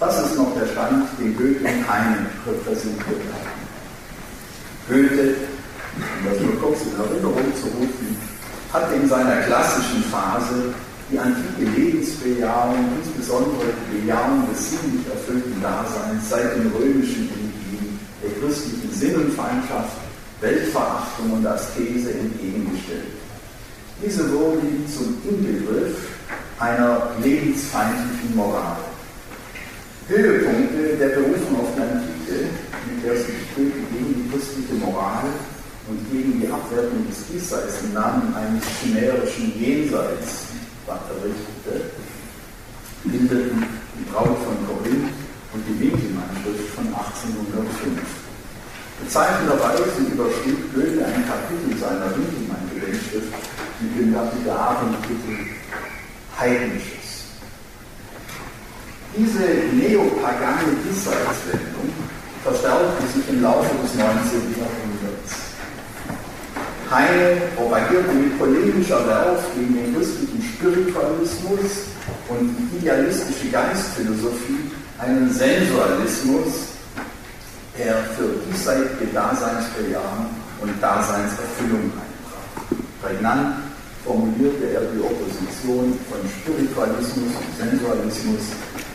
[0.01, 3.61] Das ist noch der Stand, den Goethe und Heine repräsentiert haben.
[4.89, 5.35] Goethe,
[5.95, 8.17] um das nur kurz in Erinnerung zu rufen,
[8.73, 10.75] hat in seiner klassischen Phase
[11.13, 18.31] die antike Lebensbejahung, insbesondere die Bejahung des sinnlich erfüllten Daseins seit den römischen Religien, der
[18.41, 19.97] christlichen Sinnenfeindschaft,
[20.41, 23.15] Weltverachtung und Askese entgegengestellt.
[24.03, 25.95] Diese wurde zum Inbegriff
[26.59, 28.79] einer lebensfeindlichen Moral.
[30.09, 32.49] Höhepunkte der Berufung auf die Antike,
[32.89, 35.29] mit der sich Goethe gegen die christliche Moral
[35.87, 40.49] und gegen die Abwertung des Diesseits im Namen eines chimärischen Jenseits
[40.89, 41.93] errichtete,
[43.05, 43.63] bildeten
[43.95, 45.13] die Braut von Korinth
[45.53, 48.01] und die Winkelmann-Schrift von 1805.
[49.05, 53.50] Bezeichnenderweise überschrieb Goethe ein Kapitel seiner Winkelmann-Gedenkschrift
[53.81, 55.51] mit dem lapidaren Titel
[56.39, 57.25] Heidnisches.
[59.17, 59.41] Diese
[59.75, 61.91] neopagane Diesseitswendung
[62.45, 64.55] verstärkte sich im Laufe des 19.
[64.57, 65.51] Jahrhunderts.
[66.91, 71.87] Heine propagierte mit polemischer Werf gegen den christlichen Spiritualismus
[72.29, 76.47] und die idealistische Geistphilosophie einen Sensualismus,
[77.79, 80.27] der für diesseitige Daseinsbejahung
[80.61, 82.81] und Daseinserfüllung eintraf.
[83.03, 83.70] Prägnant
[84.05, 88.45] formulierte er die Opposition von Spiritualismus und Sensualismus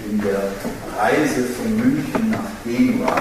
[0.10, 0.50] in der
[0.98, 3.16] Reise von München nach Genua,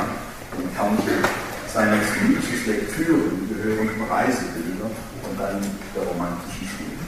[0.57, 1.25] dem Kernstück
[1.73, 5.61] seiner zu Nietzsches Lektüren gehörenden Reisebilder und dann
[5.95, 7.03] der romantischen Schule.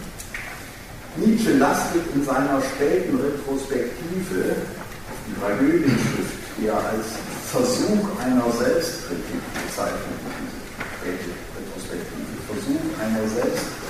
[1.16, 4.66] Nietzsche lastet in seiner späten Retrospektive
[5.26, 7.16] die Tragödienschrift, die er als
[7.50, 10.18] Versuch einer Selbstkritik bezeichnet,
[11.06, 13.85] diese Retrospektive, Versuch einer Selbstkritik,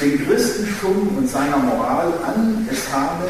[0.00, 3.28] dem Christentum und seiner Moral an, es habe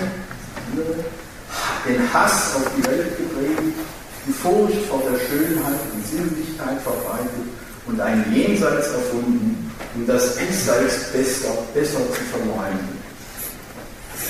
[1.86, 3.78] den Hass auf die Welt gepredigt,
[4.26, 7.46] die Furcht vor der Schönheit und Sinnlichkeit verbreitet
[7.86, 13.04] und ein Jenseits erfunden, um das Diesseits besser, besser zu verleumden.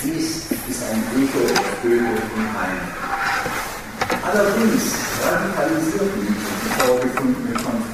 [0.02, 3.04] Dies ist ein Echo auf Goethe und Heine.
[4.22, 4.82] Allerdings
[5.24, 7.93] radikalisiert die vorgefundene Konfrontation.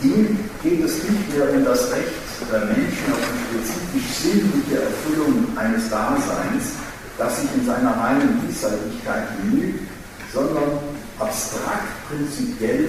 [0.00, 2.14] Ihm geht es nicht mehr um das Recht
[2.52, 6.78] der Menschen auf die spezifisch sinnliche Erfüllung eines Daseins,
[7.18, 9.88] das sich in seiner reinen Diesseitigkeit genügt,
[10.32, 10.78] sondern
[11.18, 12.88] abstrakt prinzipiell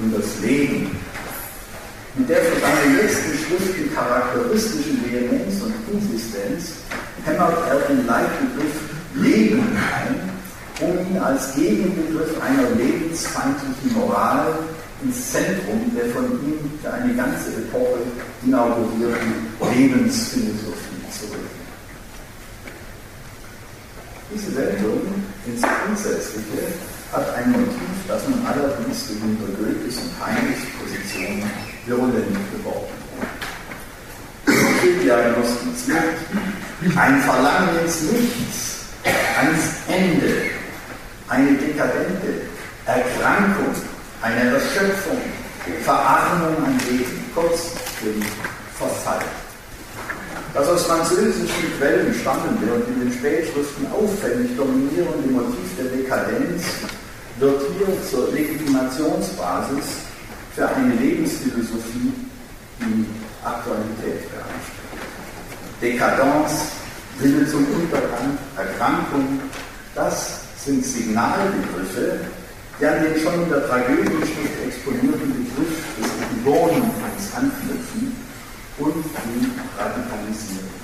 [0.00, 0.96] um das Leben.
[2.14, 6.72] Mit der für seine letzten Schriften charakteristischen Vehemenz und Insistenz
[7.26, 8.74] hämmert er den Leitbegriff
[9.14, 10.30] Leben ein,
[10.80, 14.54] um ihn als Gegenbegriff einer lebensfeindlichen Moral
[15.02, 18.00] ins Zentrum der von ihm für eine ganze Epoche
[18.44, 21.58] inaugurierten Lebensphilosophie zu rücken.
[24.34, 25.00] Diese Wendung
[25.46, 26.66] ins Grundsätzliche
[27.12, 31.42] hat ein Motiv, das nun allerdings gegenüber Goethes und Heinrichs Position
[31.86, 33.08] virulent geworden ist.
[35.04, 36.14] diagnostiziert
[36.96, 38.84] ein Verlangen ins Nichts,
[39.38, 40.50] ans Ende,
[41.28, 42.42] eine dekadente
[42.84, 43.74] Erkrankung
[44.22, 45.18] eine Erschöpfung,
[45.84, 48.24] Verarmung an Leben, kurz den
[48.76, 49.24] Verfall.
[50.54, 56.64] Das aus französischen Quellen stammende und in den Spätschriften auffällig dominierende Motiv der Dekadenz
[57.38, 59.84] wird hier zur Legitimationsbasis
[60.54, 62.12] für eine Lebensphilosophie,
[62.80, 63.06] die
[63.44, 64.78] Aktualität beherrscht.
[65.80, 66.72] Dekadence,
[67.20, 69.40] Wille zum Untergang, Erkrankung,
[69.94, 72.20] das sind Signalbegriffe,
[72.80, 76.90] der an den schon in der Tragödienschrift exponierten Begriff des Geborenen
[77.34, 78.16] anknüpfen
[78.78, 80.78] und ihn radikalisieren.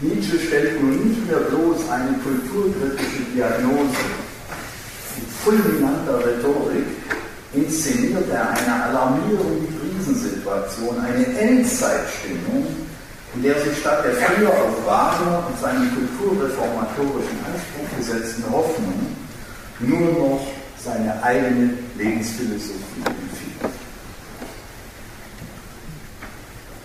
[0.00, 4.02] Nietzsche stellt nun nicht mehr bloß eine kulturkritische Diagnose.
[5.16, 6.86] Mit fulminanter Rhetorik
[7.52, 12.66] inszeniert er eine alarmierende Krisensituation, eine Endzeitstimmung,
[13.34, 19.11] in der sich statt der früher auf Wagner und seinen kulturreformatorischen Anspruch gesetzten Hoffnung
[19.82, 20.46] nur noch
[20.78, 23.72] seine eigene Lebensphilosophie empfiehlt.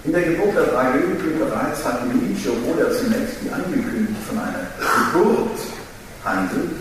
[0.04, 4.68] In der Geburt der Tragödie bereits hatte Nietzsche, obwohl er zunächst wie angekündigt von einer
[5.12, 5.60] Geburt
[6.24, 6.72] handelt,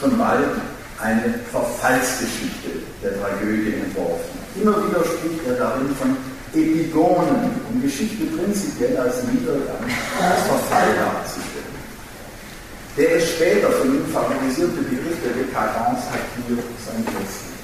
[0.00, 0.48] schon bald
[1.00, 4.38] eine Verfallsgeschichte der Tragödie entworfen.
[4.60, 6.16] Immer wieder spricht er darin von
[6.54, 9.82] Epigonen und Geschichte prinzipiell als Niedergang
[10.20, 11.51] als Verfall darzustellen.
[12.94, 17.56] Der es später von ihm favorisierte Begriff der Dekadence hat hier sein Letzten.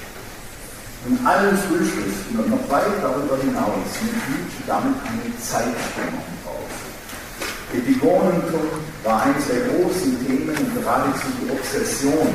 [1.05, 6.73] In allen Frühschriften und noch weit darüber hinaus nimmt Nietzsche damit eine Zeitstimmung auf.
[7.77, 8.73] Epigonentum
[9.03, 12.33] war eines der großen Themen und geradezu die Obsession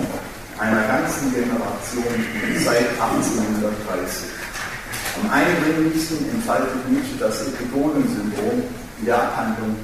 [0.62, 2.14] einer ganzen Generation
[2.62, 4.30] seit 1830.
[5.18, 8.62] Am eindringlichsten entfaltet Nietzsche das Epigonen-Syndrom
[9.00, 9.74] in der Abhandlung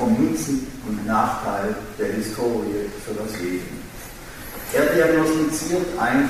[0.00, 3.78] vom Nutzen und Nachteil der Historie für das Leben.
[4.72, 6.28] Er diagnostiziert ein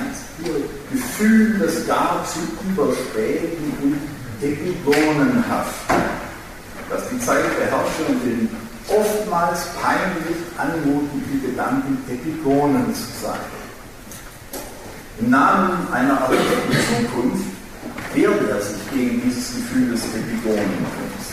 [0.91, 1.57] Gefühl
[1.87, 3.97] gar zu überspäten und
[4.41, 5.95] epigonenhaften,
[6.89, 8.49] das die Zeit beherrsche und den
[8.89, 13.39] oftmals peinlich anmutenden Gedanken Epigonen zu sein.
[15.19, 17.45] Im Namen einer erwarteten Zukunft
[18.15, 21.30] wehrt er sich gegen dieses Gefühl des Epigonentums.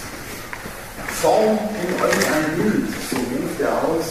[1.21, 4.07] Form in euch ein Bild, so ruft er aus,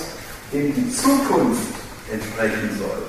[0.52, 1.72] dem die Zukunft
[2.12, 3.04] entsprechen soll.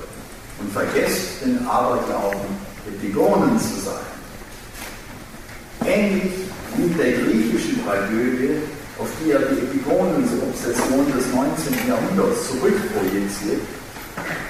[0.59, 2.47] Und vergesst den Aberglauben,
[2.87, 4.07] Epigonen zu sein.
[5.85, 6.31] Ähnlich
[6.75, 8.59] wie in der griechischen Tragödie,
[8.99, 11.89] auf die er die Epigonen-Obsession des 19.
[11.89, 13.61] Jahrhunderts zurückprojiziert,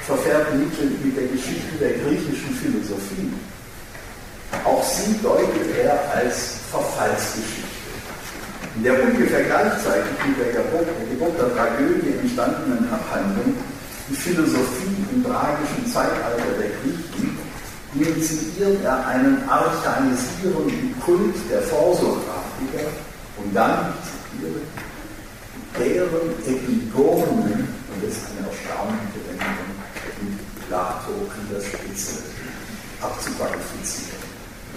[0.05, 3.33] verfährt Nietzsche mit der Geschichte der griechischen Philosophie.
[4.63, 7.68] Auch sie deutet er als Verfallsgeschichte.
[8.79, 13.53] In der ungefähr gleichzeitig mit der Geburt der Tragödie entstandenen Abhandlung
[14.07, 17.37] die Philosophie im tragischen Zeitalter der Griechen
[17.93, 22.87] initiiert er einen archaisierenden Kult der Vorsokratiker
[23.43, 24.63] und dann, zitiere,
[25.77, 29.75] deren Epigonen, und das ist eine erstaunliche Wendung,
[30.23, 32.23] mit Plato an der Spitze
[33.01, 34.23] abzuqualifizieren.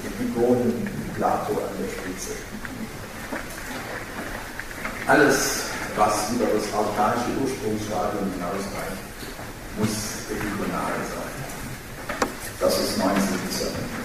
[0.05, 2.33] Epigonen mit Plato an der Spitze.
[5.07, 9.03] Alles, was über das archaische Ursprungsstadium hinausreicht,
[9.77, 11.35] muss epigonal sein.
[12.61, 13.11] Das ist 19.
[13.11, 14.03] Jahrhundert.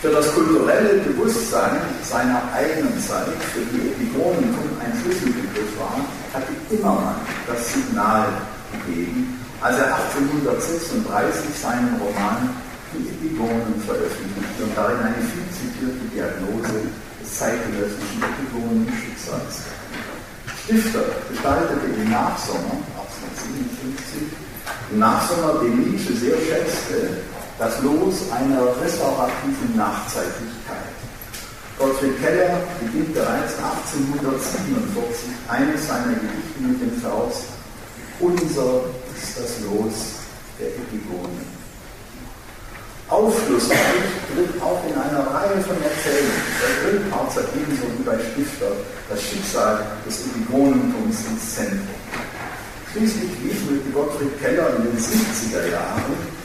[0.00, 6.00] Für das kulturelle Bewusstsein seiner eigenen Zeit, für die Epigonentum ein Schlüsselbegriff war,
[6.32, 8.28] hatte Immermann das Signal
[8.72, 12.56] gegeben, als er 1836 seinen Roman
[12.96, 16.88] Die Epigonen veröffentlichte und darin eine viel zitierte Diagnose
[17.20, 19.68] des zeitgenössischen Epigonen-Schicksals.
[20.64, 24.50] Stifter gestaltete im Nachsommer 1857
[24.96, 27.22] Nachsommer den Nietzsche sehr schätzte,
[27.58, 30.94] das Los einer restaurativen Nachzeitlichkeit.
[31.78, 37.44] Gottfried Keller beginnt bereits 1847 eines seiner Gedichte mit dem Vers
[38.18, 38.84] Unser
[39.16, 40.20] ist das Los
[40.58, 41.59] der Epigonen.
[43.10, 48.70] Aufschlussreich tritt auch in einer Reihe von Erzählungen, der Grillparzer ebenso wie bei Stifter,
[49.10, 51.98] das Schicksal des Epigonentums ins Zentrum.
[52.92, 56.40] Schließlich widmete Gottfried Keller in den 70er Jahren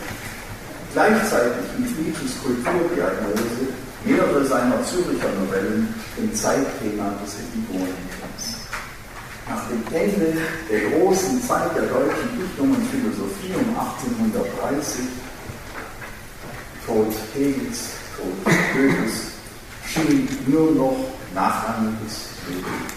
[0.95, 3.67] gleichzeitig mit Nietzsches Kulturdiagnose
[4.05, 8.65] mehrere seiner Züricher Novellen dem Zeitthema des Epigonentums.
[9.49, 10.39] Nach dem Ende
[10.71, 15.05] der großen Zeit der deutschen Dichtung und Philosophie um 1830,
[16.85, 19.33] Tod Hegels, Tod Goethes,
[19.87, 20.97] schien nur noch
[21.33, 22.95] nachrangiges Leben.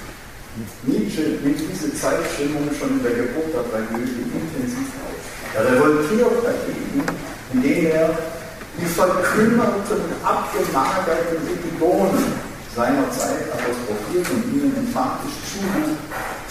[0.82, 5.16] Nietzsche nimmt diese Zeitstimmung schon in der Geburt der Tragödie intensiv auf.
[5.54, 7.02] Er revoltiert dagegen,
[7.52, 8.18] indem er
[8.76, 12.24] die verkümmerten, abgemagerten Epigonen
[12.74, 15.98] seiner Zeit apostrophiert und ihnen emphatisch zuruft,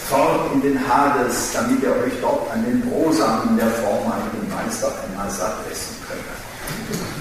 [0.08, 5.30] fort in den Hades, damit ihr euch dort an den Brosamen der vormaligen Meister einmal
[5.30, 7.17] satt essen könnt.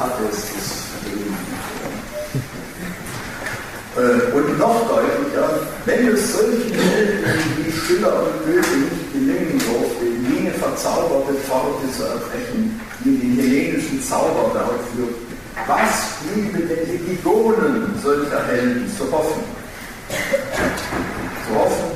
[0.00, 0.70] Das ist das
[1.04, 1.28] des
[4.02, 7.24] äh, und noch deutlicher, wenn es solchen Helden
[7.58, 14.02] wie Schiller und Goethe nicht gelingen durfte, jene verzauberte Pforte zu erbrechen, die den hellenischen
[14.02, 15.16] Zauberberg führt,
[15.66, 19.42] was bliebe den Epigonen solcher Helden zu hoffen?
[21.46, 21.90] Zu hoffen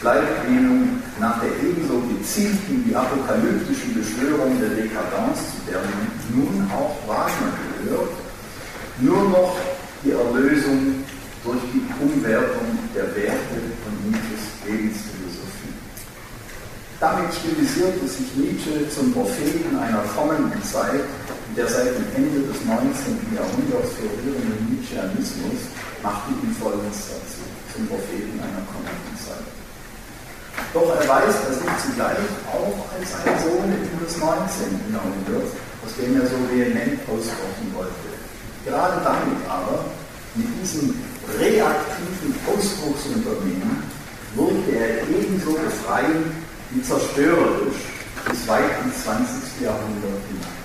[0.00, 5.82] bleibt ihnen nach der ebenso gezielten wie apokalyptischen Beschwörung der Dekadenz, zu der
[6.30, 7.52] nun auch Wagner
[7.82, 8.14] gehört,
[9.00, 9.56] nur noch
[10.04, 11.04] die Erlösung
[11.44, 15.74] durch die Umwertung der Werte von Nietzsches Lebensphilosophie.
[17.00, 21.02] Damit stilisierte sich Nietzsche zum Propheten einer kommenden Zeit,
[21.56, 23.34] der seit dem Ende des 19.
[23.34, 25.70] Jahrhunderts florierende Nietzscheanismus
[26.02, 27.42] machte ihn vollends dazu,
[27.74, 29.46] zum Propheten einer kommenden Zeit.
[30.74, 33.72] Doch er sich zugleich auch als ein Sohn
[34.04, 34.92] des 19.
[34.92, 38.08] Jahrhunderts, aus dem er so vehement ausbrechen wollte.
[38.66, 39.84] Gerade damit aber,
[40.34, 40.94] mit diesem
[41.40, 43.82] reaktiven Ausdrucksunternehmen,
[44.34, 46.36] wurde er ebenso befreiend
[46.70, 47.88] wie zerstörerisch
[48.28, 49.62] bis weit ins 20.
[49.62, 50.58] Jahrhundert hinein.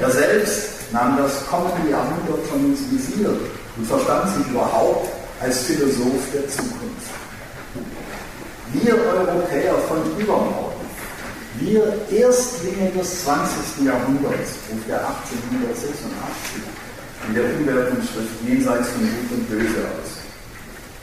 [0.00, 3.34] Er selbst nahm das kommende Jahrhundert schon ins Visier
[3.76, 5.08] und verstand sich überhaupt
[5.40, 7.21] als Philosoph der Zukunft.
[8.74, 10.80] Wir Europäer von übermorgen,
[11.60, 13.84] wir Erstlinge des 20.
[13.84, 16.64] Jahrhunderts, ruft er 1886
[17.28, 20.24] in der Umwertungsschrift Jenseits von Gut und Böse aus.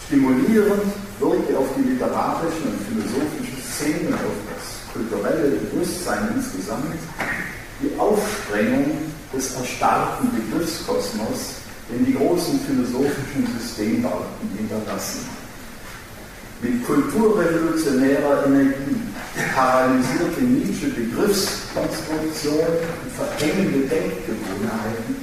[0.07, 0.81] Stimulierend
[1.19, 6.97] wirkte auf die literarischen und philosophischen Szenen, auf das kulturelle Bewusstsein insgesamt,
[7.83, 8.97] die Aufsprengung
[9.31, 11.61] des erstarrten Begriffskosmos,
[11.91, 15.38] den die großen philosophischen Systembauten hinterlassen.
[16.61, 18.99] Mit kulturrevolutionärer Energie
[19.55, 25.15] paralysierte Nietzsche Begriffskonstruktion und verengende Denkgewohnheiten.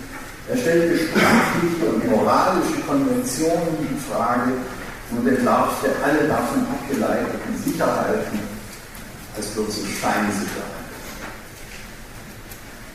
[0.49, 4.53] Er stellte sprachliche und moralische Konventionen in Frage
[5.11, 8.39] und entlarvte alle davon abgeleiteten Sicherheiten
[9.37, 10.76] als bloße Scheinsicherheit.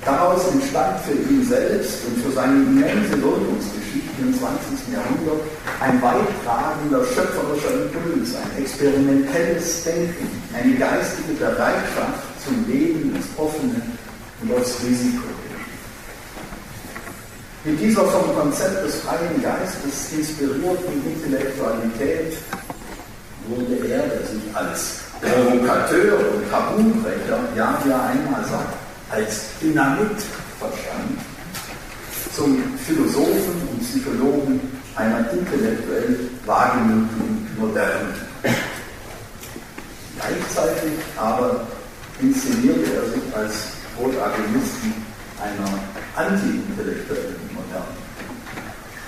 [0.03, 4.93] Daraus entstand für ihn selbst und für seine immense Wirkungsgeschichte im 20.
[4.93, 5.45] Jahrhundert
[5.79, 10.27] ein weittragender schöpferischer Impuls, ein experimentelles Denken,
[10.57, 13.79] eine geistige Bereitschaft zum Leben ins Offene
[14.41, 15.21] und aufs Risiko.
[17.63, 22.37] Mit dieser vom Konzept des freien Geistes inspirierten Intellektualität
[23.47, 30.17] wurde er, der sich als Provokateur und Tabubrecher, ja, er einmal sagt, als Dynamit
[30.57, 31.19] verstanden,
[32.33, 34.59] zum Philosophen und Psychologen
[34.95, 38.13] einer intellektuell wahrgenommenen Moderne.
[40.15, 41.67] Gleichzeitig aber
[42.21, 43.53] inszenierte er sich als
[43.97, 44.93] Protagonisten
[45.41, 45.79] einer
[46.15, 48.01] anti-intellektuellen Moderne.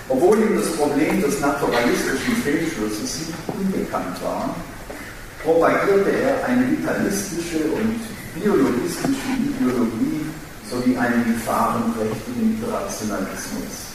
[0.09, 4.55] Obwohl ihm das Problem des naturalistischen Fehlschlusses nicht unbekannt war,
[5.43, 7.99] propagierte er eine vitalistische und
[8.33, 10.25] biologistische Ideologie
[10.69, 13.93] sowie einen gefahrenprächtigen Rationalismus.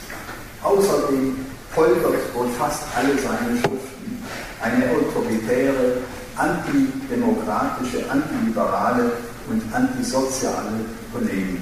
[0.63, 1.35] Außerdem
[1.71, 4.23] folgert wohl fast alle seine Schriften
[4.61, 5.97] eine autoritäre,
[6.35, 9.11] antidemokratische, antiliberale
[9.49, 11.61] und antisoziale Polemik.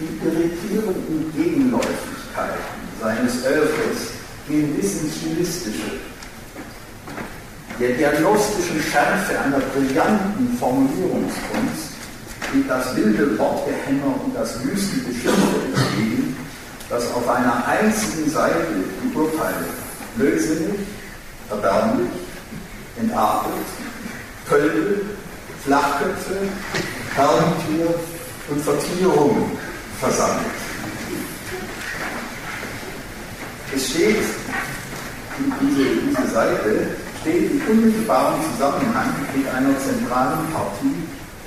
[0.00, 4.10] Die irritierenden Gegenläufigkeiten seines Oeuvres
[4.48, 5.02] gehen bis
[7.80, 11.94] der diagnostischen Schärfe einer brillanten Formulierungskunst
[12.52, 15.30] geht das wilde Wortgehämmer und das wüste Geschichte
[15.74, 16.36] entgegen,
[16.88, 18.66] das auf einer einzigen Seite
[19.02, 19.64] die Urteile
[20.16, 20.80] blödsinnig,
[21.50, 22.10] erbärmlich,
[23.00, 23.50] entartet,
[24.46, 25.06] Pölbel,
[25.64, 26.36] Flachköpfe,
[27.14, 27.94] Herrentier
[28.50, 29.50] und Vertierung
[29.98, 30.46] versammelt.
[33.74, 34.22] Es steht,
[35.60, 40.92] diese, diese Seite steht im unmittelbaren Zusammenhang mit einer zentralen Partie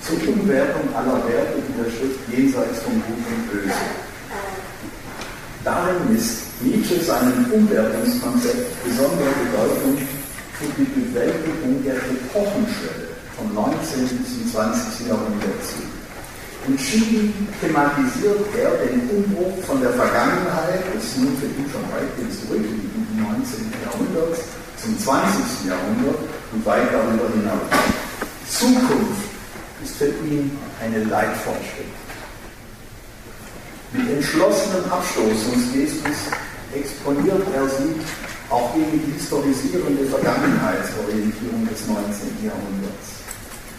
[0.02, 3.86] zur Umwertung aller Werte in der Schrift jenseits von Gut und Böse.
[5.64, 10.02] Darin misst Nietzsche seinem Umwertungskonzept besondere Bedeutung
[10.58, 14.18] für die Bewältigung der Epochenschwelle vom 19.
[14.18, 15.08] bis zum 20.
[15.14, 15.86] Jahrhundert zu.
[16.66, 23.14] Entschieden thematisiert er den Umbruch von der Vergangenheit, das nun für ihn schon weit zurückliegenden
[23.14, 23.72] 19.
[23.86, 24.42] Jahrhunderts,
[24.88, 25.68] zum 20.
[25.68, 26.16] Jahrhundert
[26.54, 27.68] und weit darüber hinaus.
[28.48, 29.28] Zukunft
[29.84, 31.92] ist für ihn eine Leitvorstellung.
[33.92, 36.32] Mit entschlossenem Abstoßungsgestus
[36.74, 38.00] exponiert er sie
[38.50, 42.48] auch gegen die historisierende Vergangenheitsorientierung des 19.
[42.48, 43.28] Jahrhunderts.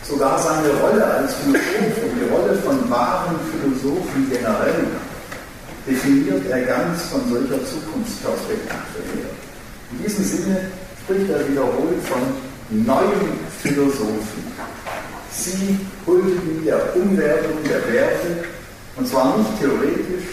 [0.04, 4.86] Sogar seine Rolle als Philosoph und die Rolle von wahren Philosophen generell
[5.86, 9.30] definiert er ganz von solcher Zukunftsperspektive her.
[9.92, 10.70] In diesem Sinne
[11.08, 12.20] spricht er wiederholt von
[12.84, 14.52] neuen Philosophen.
[15.32, 18.44] Sie huldigen der Umwertung der Werte,
[18.94, 20.26] und zwar nicht theoretisch,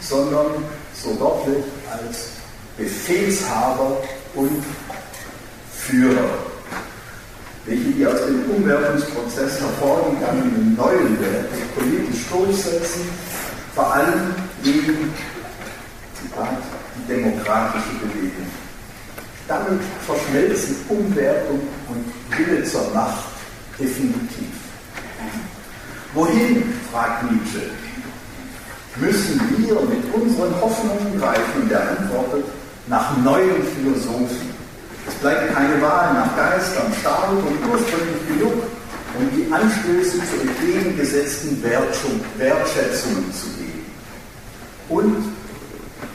[0.00, 0.46] sondern
[0.94, 2.30] so göttlich als
[2.76, 3.98] Befehlshaber
[4.34, 4.64] und
[5.72, 6.30] Führer,
[7.64, 13.02] welche die aus dem Umwertungsprozess hervorgegangenen neuen Werte politisch durchsetzen,
[13.76, 14.34] vor allem
[14.64, 15.14] gegen
[16.18, 18.45] die demokratische Bewegung.
[19.48, 23.26] Damit verschmelzen Umwertung und Wille zur Macht
[23.78, 24.48] definitiv.
[26.14, 27.70] Wohin, fragt Nietzsche,
[28.96, 31.62] müssen wir mit unseren Hoffnungen greifen?
[31.62, 32.44] Und er antwortet,
[32.88, 34.54] nach neuen Philosophen.
[35.06, 38.62] Es bleibt keine Wahl nach Geistern, stark und ursprünglich genug,
[39.18, 43.66] um die Anstöße zu entgegengesetzten Wertschätzungen zu geben.
[44.88, 45.16] und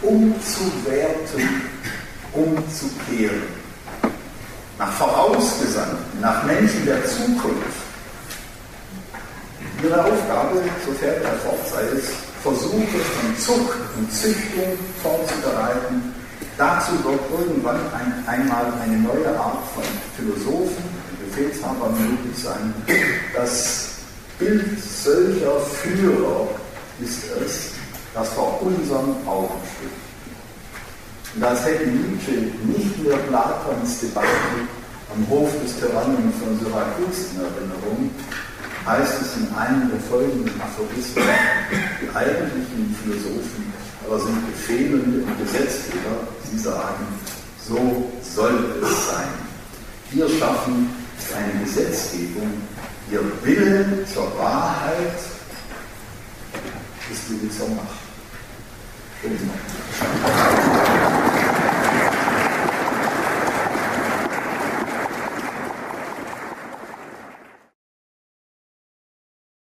[0.02, 1.71] umzuwerten,
[2.34, 3.44] umzukehren.
[4.78, 7.82] Nach Vorausgesandten, nach Menschen der Zukunft.
[9.84, 12.10] Ihre Aufgabe, so fährt er fort, sei es
[12.44, 16.14] Versuche von Zucht und Züchtung vorzubereiten.
[16.58, 19.84] Dazu wird irgendwann ein, einmal eine neue Art von
[20.18, 20.84] Philosophen,
[21.26, 22.74] Befehlshaber möglich sein.
[23.34, 23.90] Das
[24.38, 26.48] Bild solcher Führer
[27.00, 27.72] ist es,
[28.14, 30.11] das vor unserem Augen steht.
[31.36, 34.28] Und als hätte Nietzsche nicht mehr Platons Debatte
[35.14, 38.10] am Hof des Tyrannen von Syrakus in Erinnerung,
[38.86, 41.24] heißt es in einem der folgenden Aphorismen,
[42.02, 43.72] die eigentlichen Philosophen
[44.12, 47.06] aber sind Befehlende und Gesetzgeber, sie sagen,
[47.66, 49.30] so soll es sein.
[50.12, 50.90] Wir schaffen
[51.36, 52.52] eine Gesetzgebung,
[53.12, 55.16] ihr Wille zur Wahrheit
[57.12, 58.11] ist Wille zur Macht.
[59.24, 59.40] Thank
[61.36, 61.41] you.